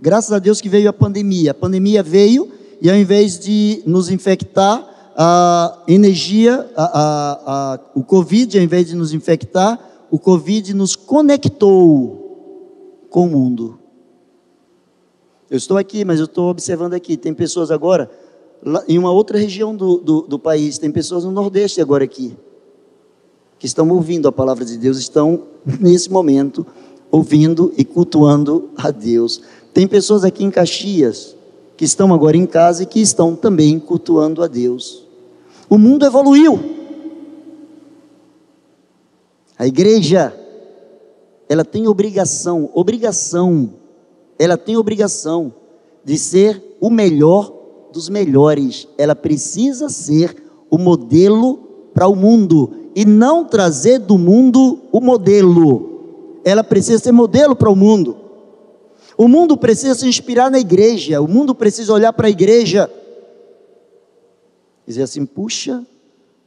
[0.00, 1.50] Graças a Deus que veio a pandemia.
[1.50, 8.02] A pandemia veio e ao invés de nos infectar, a energia, a, a, a, o
[8.02, 9.78] Covid, ao invés de nos infectar,
[10.10, 13.78] o Covid nos conectou com o mundo.
[15.50, 17.18] Eu estou aqui, mas eu estou observando aqui.
[17.18, 18.10] Tem pessoas agora,
[18.88, 22.34] em uma outra região do, do, do país, tem pessoas no Nordeste agora aqui
[23.60, 25.42] que estão ouvindo a palavra de Deus estão,
[25.78, 26.66] nesse momento,
[27.10, 29.42] ouvindo e cultuando a Deus.
[29.74, 31.36] Tem pessoas aqui em Caxias
[31.76, 35.06] que estão agora em casa e que estão também cultuando a Deus.
[35.68, 36.58] O mundo evoluiu.
[39.58, 40.34] A igreja
[41.46, 43.74] ela tem obrigação, obrigação,
[44.38, 45.52] ela tem obrigação
[46.02, 47.52] de ser o melhor
[47.92, 48.88] dos melhores.
[48.96, 50.34] Ela precisa ser
[50.70, 51.58] o modelo
[51.92, 56.40] para o mundo e não trazer do mundo o modelo.
[56.44, 58.16] Ela precisa ser modelo para o mundo.
[59.16, 62.90] O mundo precisa se inspirar na igreja, o mundo precisa olhar para a igreja
[64.86, 65.84] e dizer assim: puxa,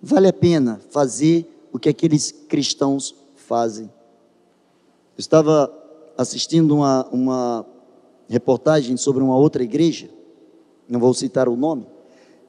[0.01, 3.85] vale a pena fazer o que aqueles cristãos fazem.
[3.85, 5.71] Eu estava
[6.17, 7.65] assistindo uma, uma
[8.27, 10.09] reportagem sobre uma outra igreja,
[10.89, 11.85] não vou citar o nome,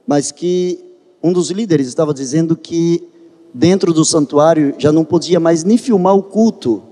[0.07, 0.82] mas que
[1.22, 3.07] um dos líderes estava dizendo que
[3.55, 6.82] dentro do santuário já não podia mais nem filmar o culto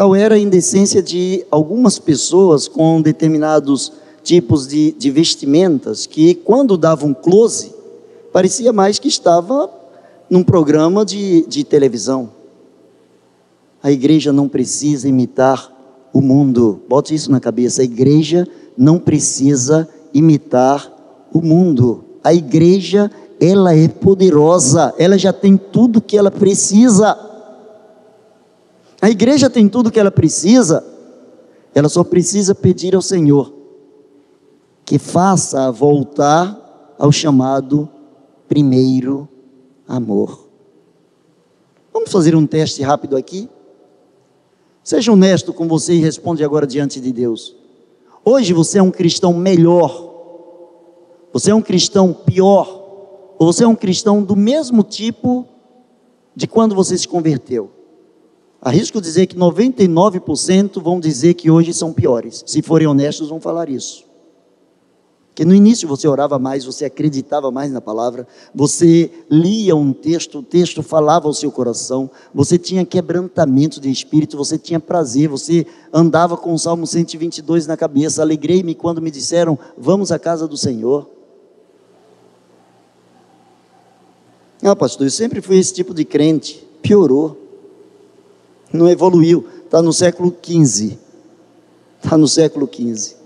[0.00, 3.92] Tal era a indecência de algumas pessoas com determinados
[4.22, 7.74] tipos de, de vestimentas que, quando davam close,
[8.32, 9.70] parecia mais que estava
[10.30, 12.30] num programa de, de televisão.
[13.82, 15.70] A igreja não precisa imitar
[16.14, 16.80] o mundo.
[16.88, 17.82] Bote isso na cabeça.
[17.82, 18.48] A igreja
[18.78, 20.90] não precisa imitar
[21.30, 22.04] o mundo.
[22.24, 23.10] A igreja,
[23.40, 27.18] ela é poderosa, ela já tem tudo que ela precisa.
[29.00, 30.84] A igreja tem tudo que ela precisa,
[31.74, 33.54] ela só precisa pedir ao Senhor
[34.84, 37.88] que faça voltar ao chamado
[38.48, 39.28] primeiro
[39.86, 40.48] amor.
[41.92, 43.48] Vamos fazer um teste rápido aqui?
[44.82, 47.54] Seja honesto com você e responde agora diante de Deus.
[48.24, 50.10] Hoje você é um cristão melhor,
[51.32, 52.79] você é um cristão pior,
[53.40, 55.48] ou você é um cristão do mesmo tipo
[56.36, 57.70] de quando você se converteu?
[58.60, 62.44] Arrisco dizer que 99% vão dizer que hoje são piores.
[62.46, 64.04] Se forem honestos, vão falar isso.
[65.34, 70.40] Que no início você orava mais, você acreditava mais na palavra, você lia um texto,
[70.40, 75.66] o texto falava ao seu coração, você tinha quebrantamento de espírito, você tinha prazer, você
[75.90, 78.20] andava com o Salmo 122 na cabeça.
[78.20, 81.19] Alegrei-me quando me disseram: Vamos à casa do Senhor.
[84.62, 86.66] Ah, pastor, eu sempre fui esse tipo de crente.
[86.82, 87.40] Piorou
[88.72, 90.96] não evoluiu, está no século XV.
[92.02, 93.16] Está no século XV.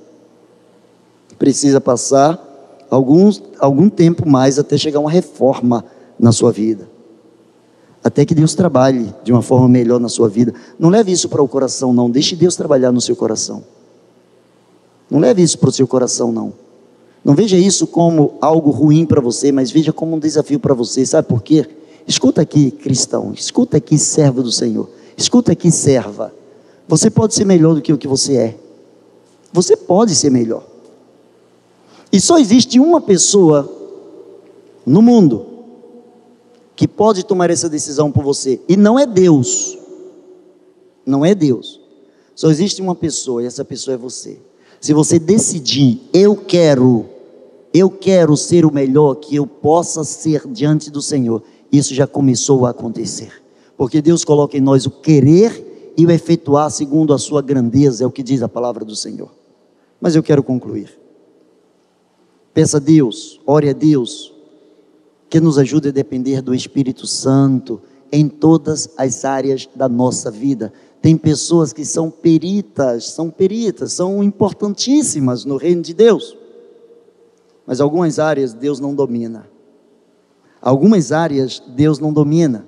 [1.39, 5.85] Precisa passar alguns, algum tempo mais até chegar uma reforma
[6.18, 6.89] na sua vida.
[8.03, 10.53] Até que Deus trabalhe de uma forma melhor na sua vida.
[10.78, 12.11] Não leve isso para o coração, não.
[12.11, 13.64] Deixe Deus trabalhar no seu coração.
[15.11, 16.53] Não leve isso para o seu coração, não.
[17.25, 21.07] Não veja isso como algo ruim para você, mas veja como um desafio para você.
[21.07, 21.66] Sabe por quê?
[22.07, 23.33] Escuta aqui, cristão.
[23.33, 24.91] Escuta aqui, servo do Senhor.
[25.16, 26.35] Escuta aqui, serva.
[26.87, 28.59] Você pode ser melhor do que o que você é.
[29.53, 30.66] Você pode ser melhor.
[32.12, 33.70] E só existe uma pessoa
[34.85, 35.47] no mundo
[36.77, 38.61] que pode tomar essa decisão por você.
[38.68, 39.79] E não é Deus.
[41.07, 41.81] Não é Deus.
[42.35, 44.39] Só existe uma pessoa e essa pessoa é você.
[44.81, 47.07] Se você decidir, eu quero,
[47.75, 52.64] eu quero ser o melhor que eu possa ser diante do Senhor, isso já começou
[52.64, 53.45] a acontecer
[53.77, 58.07] porque Deus coloca em nós o querer e o efetuar segundo a sua grandeza, é
[58.07, 59.31] o que diz a palavra do Senhor.
[60.01, 60.99] Mas eu quero concluir.
[62.53, 64.33] Peça a Deus, ore a Deus,
[65.29, 67.81] que nos ajude a depender do Espírito Santo
[68.12, 70.72] em todas as áreas da nossa vida.
[71.03, 76.37] Tem pessoas que são peritas, são peritas, são importantíssimas no reino de Deus.
[77.66, 79.48] Mas algumas áreas Deus não domina.
[80.60, 82.66] Algumas áreas Deus não domina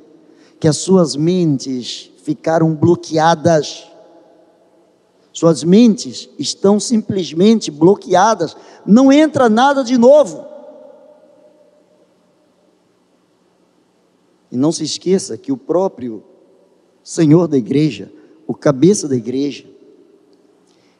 [0.59, 3.87] que as suas mentes ficaram bloqueadas.
[5.33, 10.47] Suas mentes estão simplesmente bloqueadas, não entra nada de novo.
[14.51, 16.25] E não se esqueça que o próprio
[17.03, 18.11] Senhor da igreja,
[18.47, 19.67] o cabeça da igreja,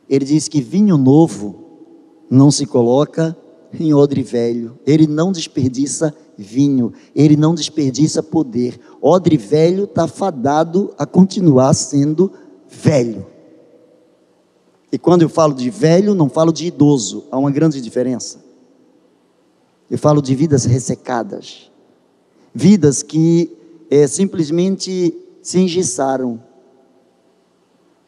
[0.09, 1.65] ele diz que vinho novo
[2.29, 3.37] não se coloca
[3.83, 8.79] em odre velho, ele não desperdiça vinho, ele não desperdiça poder.
[9.01, 12.33] Odre velho está fadado a continuar sendo
[12.69, 13.27] velho.
[14.91, 18.45] E quando eu falo de velho, não falo de idoso, há uma grande diferença.
[19.91, 21.71] Eu falo de vidas ressecadas,
[22.55, 23.51] vidas que
[23.91, 26.43] é, simplesmente se engessaram,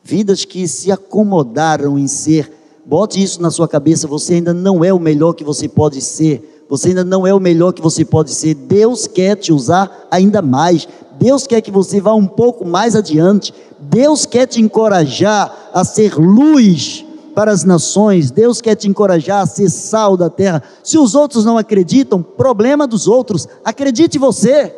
[0.03, 2.53] vidas que se acomodaram em ser.
[2.89, 6.59] Bote isso na sua cabeça, você ainda não é o melhor que você pode ser
[6.69, 8.55] você ainda não é o melhor que você pode ser.
[8.55, 10.87] Deus quer te usar ainda mais.
[11.19, 13.55] Deus quer que você vá um pouco mais adiante.
[13.79, 18.31] Deus quer te encorajar a ser luz para as nações.
[18.31, 20.63] Deus quer te encorajar a ser sal da terra.
[20.85, 23.49] Se os outros não acreditam, problema dos outros.
[23.65, 24.75] Acredite você.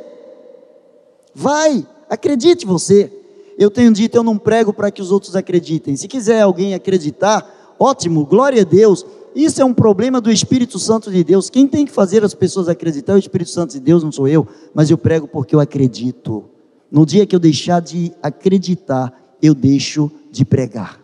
[1.34, 3.12] Vai, acredite você.
[3.58, 5.96] eu tenho dito, eu não prego para que os outros acreditem.
[5.96, 9.06] Se quiser alguém acreditar, ótimo, glória a Deus.
[9.34, 11.48] Isso é um problema do Espírito Santo de Deus.
[11.48, 14.28] Quem tem que fazer as pessoas acreditar é o Espírito Santo de Deus, não sou
[14.28, 16.44] eu, mas eu prego porque eu acredito.
[16.90, 21.00] No dia que eu deixar de acreditar, eu deixo de pregar.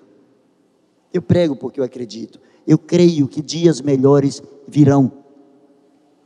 [1.12, 2.39] Eu prego porque eu acredito.
[2.66, 5.11] Eu creio que dias melhores virão.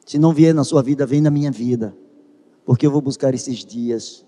[0.06, 1.94] Se não vier na sua vida, vem na minha vida.
[2.64, 4.24] Porque eu vou buscar esses dias.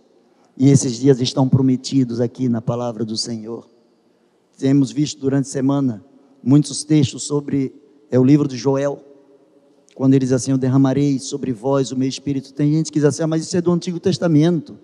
[0.57, 3.67] E esses dias estão prometidos aqui na palavra do Senhor.
[4.59, 6.05] Temos visto durante a semana
[6.43, 7.75] muitos textos sobre
[8.11, 9.03] é o livro de Joel,
[9.95, 12.53] quando ele diz assim: Eu derramarei sobre vós o meu espírito.
[12.53, 14.77] Tem gente que diz assim: ah, mas isso é do Antigo Testamento.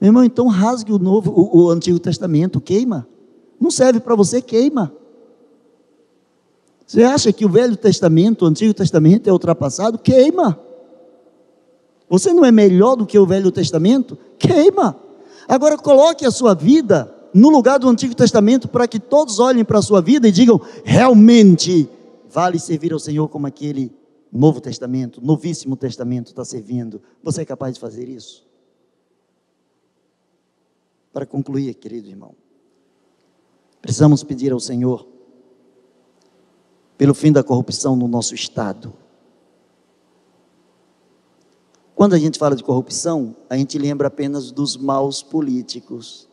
[0.00, 3.06] Meu irmão, então rasgue o novo, o, o Antigo Testamento, queima.
[3.60, 4.92] Não serve para você, queima.
[6.86, 9.98] Você acha que o Velho Testamento, o Antigo Testamento é ultrapassado?
[9.98, 10.58] Queima.
[12.08, 14.18] Você não é melhor do que o Velho Testamento?
[14.38, 14.96] Queima.
[15.46, 19.78] Agora coloque a sua vida no lugar do Antigo Testamento para que todos olhem para
[19.78, 21.88] a sua vida e digam: realmente
[22.28, 23.92] vale servir ao Senhor como aquele
[24.32, 27.02] Novo Testamento, Novíssimo Testamento está servindo.
[27.22, 28.46] Você é capaz de fazer isso?
[31.12, 32.34] Para concluir, querido irmão,
[33.82, 35.06] precisamos pedir ao Senhor
[36.96, 38.92] pelo fim da corrupção no nosso Estado.
[42.00, 46.29] Quando a gente fala de corrupção, a gente lembra apenas dos maus políticos.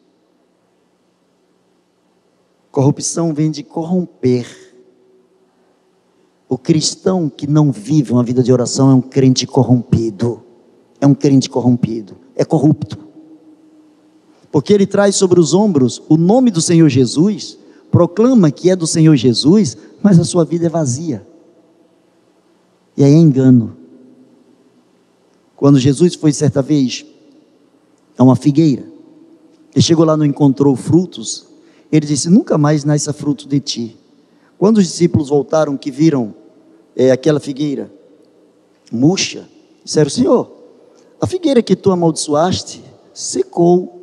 [2.78, 4.46] Corrupção vem de corromper.
[6.48, 10.44] O cristão que não vive uma vida de oração é um crente corrompido.
[11.02, 12.16] É um crente corrompido.
[12.36, 13.00] É corrupto.
[14.52, 17.58] Porque ele traz sobre os ombros o nome do Senhor Jesus,
[17.90, 21.26] proclama que é do Senhor Jesus, mas a sua vida é vazia.
[22.96, 23.76] E aí é engano.
[25.56, 27.04] Quando Jesus foi certa vez
[28.16, 28.86] a uma figueira,
[29.74, 31.47] ele chegou lá, não encontrou frutos,
[31.92, 33.98] ele disse: Nunca mais nasça fruto de ti.
[34.58, 36.34] Quando os discípulos voltaram, que viram
[36.96, 37.92] é, aquela figueira
[38.92, 39.48] murcha,
[39.84, 40.52] disseram: Senhor,
[41.20, 42.84] a figueira que tu amaldiçoaste
[43.14, 43.96] secou.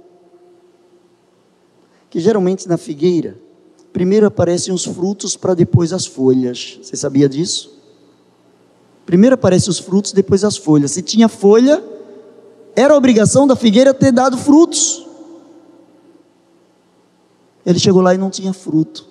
[2.11, 3.37] Que geralmente na figueira,
[3.93, 6.79] primeiro aparecem os frutos para depois as folhas.
[6.81, 7.75] Você sabia disso?
[9.05, 10.93] Primeiro aparecem os frutos, depois as folhas.
[10.93, 11.83] Se tinha folha,
[12.75, 15.07] era obrigação da figueira ter dado frutos.
[17.65, 19.07] Ele chegou lá e não tinha fruto.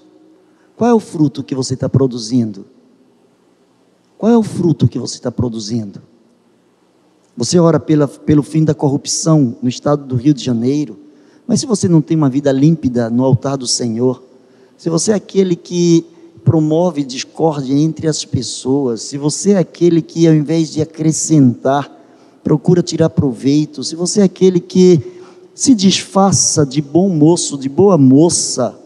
[0.75, 2.65] Qual é o fruto que você está produzindo?
[4.17, 6.01] Qual é o fruto que você está produzindo?
[7.35, 10.99] Você ora pela, pelo fim da corrupção no estado do Rio de Janeiro,
[11.47, 14.23] mas se você não tem uma vida límpida no altar do Senhor,
[14.77, 16.05] se você é aquele que
[16.43, 21.91] promove discórdia entre as pessoas, se você é aquele que ao invés de acrescentar,
[22.43, 25.12] procura tirar proveito, se você é aquele que
[25.55, 28.77] se disfarça de bom moço, de boa moça,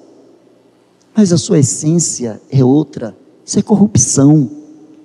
[1.16, 3.16] mas a sua essência é outra.
[3.46, 4.50] Isso é corrupção.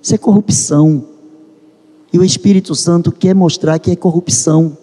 [0.02, 1.06] Isso é corrupção.
[2.12, 4.76] E o Espírito Santo quer mostrar que é corrupção.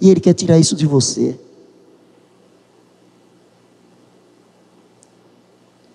[0.00, 1.38] E ele quer tirar isso de você.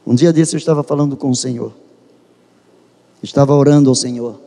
[0.06, 1.74] Um dia desse eu estava falando com o Senhor.
[3.24, 4.40] Estava orando ao Senhor.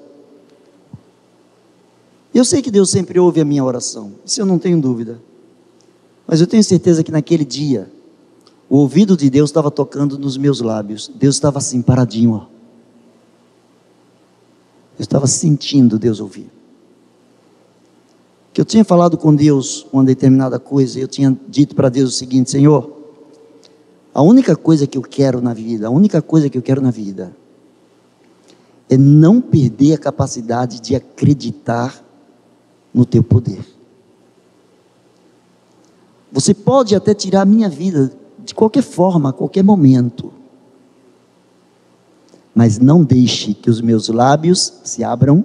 [2.35, 4.13] Eu sei que Deus sempre ouve a minha oração.
[4.25, 5.21] Isso eu não tenho dúvida.
[6.27, 7.91] Mas eu tenho certeza que naquele dia,
[8.69, 11.11] o ouvido de Deus estava tocando nos meus lábios.
[11.15, 12.33] Deus estava assim, paradinho.
[12.33, 12.47] Ó.
[14.99, 16.51] Eu estava sentindo Deus ouvir.
[18.53, 22.17] Que eu tinha falado com Deus uma determinada coisa, eu tinha dito para Deus o
[22.17, 22.91] seguinte: Senhor,
[24.15, 26.91] a única coisa que eu quero na vida, a única coisa que eu quero na
[26.91, 27.35] vida,
[28.89, 32.05] é não perder a capacidade de acreditar
[32.93, 33.65] no teu poder.
[36.33, 38.13] Você pode até tirar a minha vida
[38.43, 40.33] de qualquer forma, a qualquer momento.
[42.55, 45.45] Mas não deixe que os meus lábios se abram,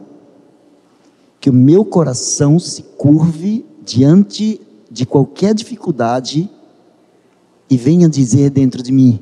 [1.39, 6.49] que o meu coração se curve diante de qualquer dificuldade
[7.69, 9.19] e venha dizer dentro de mim: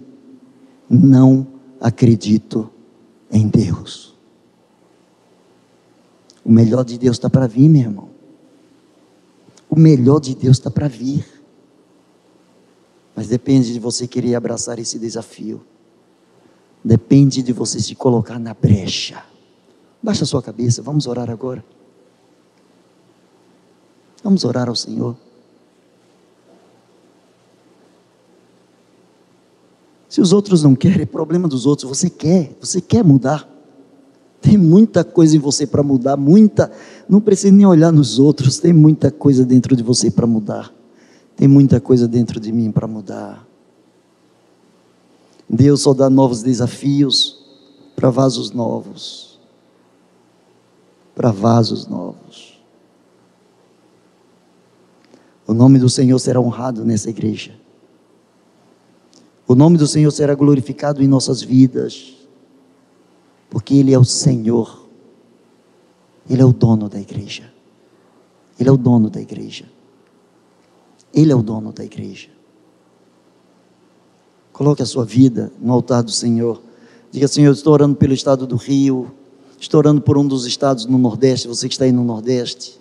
[0.89, 1.45] não
[1.81, 2.69] acredito
[3.31, 4.15] em Deus.
[6.43, 8.09] O melhor de Deus está para vir, meu irmão.
[9.67, 11.34] O melhor de Deus está para vir.
[13.15, 15.63] Mas depende de você querer abraçar esse desafio.
[16.83, 19.23] Depende de você se colocar na brecha.
[20.03, 21.63] Baixa a sua cabeça, vamos orar agora.
[24.23, 25.15] Vamos orar ao Senhor.
[30.09, 31.89] Se os outros não querem, é problema dos outros.
[31.89, 33.49] Você quer, você quer mudar.
[34.41, 36.71] Tem muita coisa em você para mudar, muita.
[37.09, 40.74] Não precisa nem olhar nos outros, tem muita coisa dentro de você para mudar.
[41.35, 43.45] Tem muita coisa dentro de mim para mudar.
[45.49, 47.43] Deus só dá novos desafios
[47.95, 49.39] para vasos novos.
[51.13, 52.59] Para vasos novos.
[55.47, 57.55] O nome do Senhor será honrado nessa igreja.
[59.47, 62.15] O nome do Senhor será glorificado em nossas vidas.
[63.49, 64.87] Porque Ele é o Senhor.
[66.27, 67.53] Ele é o dono da igreja.
[68.59, 69.74] Ele é o dono da igreja.
[71.15, 72.27] Ele é o dono da igreja.
[74.51, 76.61] Coloque a sua vida no altar do Senhor.
[77.09, 79.11] Diga, Senhor, estou orando pelo estado do Rio.
[79.57, 82.79] Estou orando por um dos estados no Nordeste, você que está aí no Nordeste.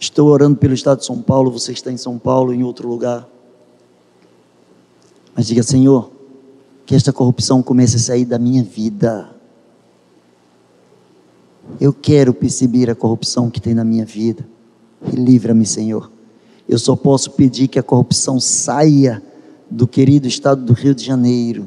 [0.00, 2.88] Estou orando pelo estado de São Paulo, você que está em São Paulo, em outro
[2.88, 3.28] lugar.
[5.34, 6.10] Mas diga, Senhor,
[6.84, 9.30] que esta corrupção comece a sair da minha vida.
[11.80, 14.44] Eu quero perceber a corrupção que tem na minha vida.
[15.12, 16.17] E livra-me, Senhor.
[16.68, 19.22] Eu só posso pedir que a corrupção saia
[19.70, 21.66] do querido estado do Rio de Janeiro.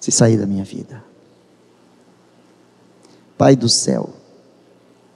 [0.00, 1.04] Se sair da minha vida.
[3.36, 4.10] Pai do céu,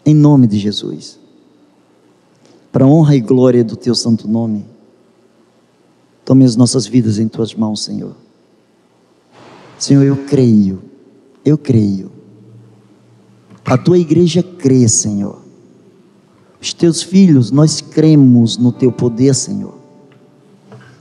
[0.07, 1.19] em nome de Jesus,
[2.71, 4.65] para honra e glória do teu santo nome,
[6.25, 8.15] tome as nossas vidas em tuas mãos, Senhor.
[9.77, 10.83] Senhor, eu creio,
[11.45, 12.13] eu creio
[13.73, 15.42] a tua igreja crê, Senhor.
[16.63, 19.75] Os teus filhos, nós cremos no teu poder, Senhor.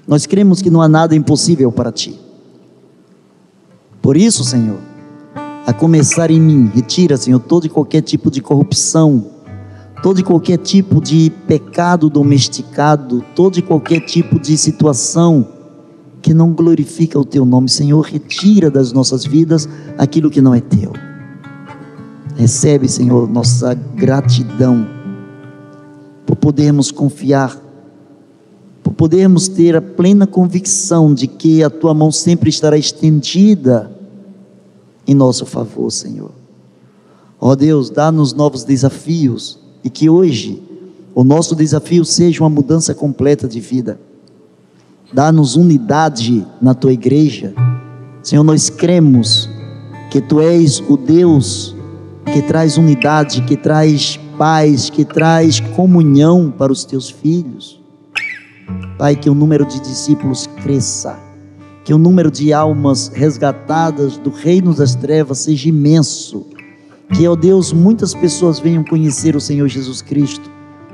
[0.07, 2.19] Nós cremos que não há nada impossível para ti.
[4.01, 4.79] Por isso, Senhor,
[5.67, 9.27] a começar em mim, retira, Senhor, todo e qualquer tipo de corrupção,
[10.01, 15.47] todo e qualquer tipo de pecado domesticado, todo e qualquer tipo de situação
[16.23, 20.59] que não glorifica o teu nome, Senhor, retira das nossas vidas aquilo que não é
[20.59, 20.91] teu.
[22.35, 25.00] Recebe, Senhor, nossa gratidão
[26.41, 27.57] podermos confiar,
[28.83, 33.91] por podermos ter a plena convicção de que a tua mão sempre estará estendida
[35.07, 36.31] em nosso favor, Senhor.
[37.39, 40.61] Ó oh Deus, dá-nos novos desafios e que hoje
[41.13, 43.99] o nosso desafio seja uma mudança completa de vida.
[45.13, 47.53] Dá-nos unidade na tua igreja.
[48.23, 49.49] Senhor, nós cremos
[50.09, 51.75] que tu és o Deus
[52.31, 57.79] que traz unidade, que traz paz, que traz comunhão para os teus filhos.
[58.97, 61.15] Pai, que o número de discípulos cresça,
[61.85, 66.47] que o número de almas resgatadas do reino das trevas seja imenso.
[67.13, 70.49] Que, ó Deus, muitas pessoas venham conhecer o Senhor Jesus Cristo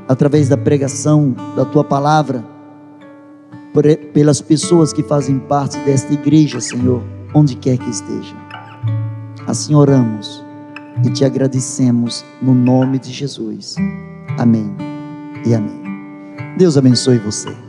[0.10, 2.44] através da pregação da tua palavra,
[4.14, 7.02] pelas pessoas que fazem parte desta igreja, Senhor,
[7.34, 8.36] onde quer que estejam.
[9.48, 10.46] Assim oramos
[11.06, 13.76] e te agradecemos no nome de Jesus.
[14.38, 14.76] Amém
[15.46, 15.82] e amém.
[16.58, 17.67] Deus abençoe você.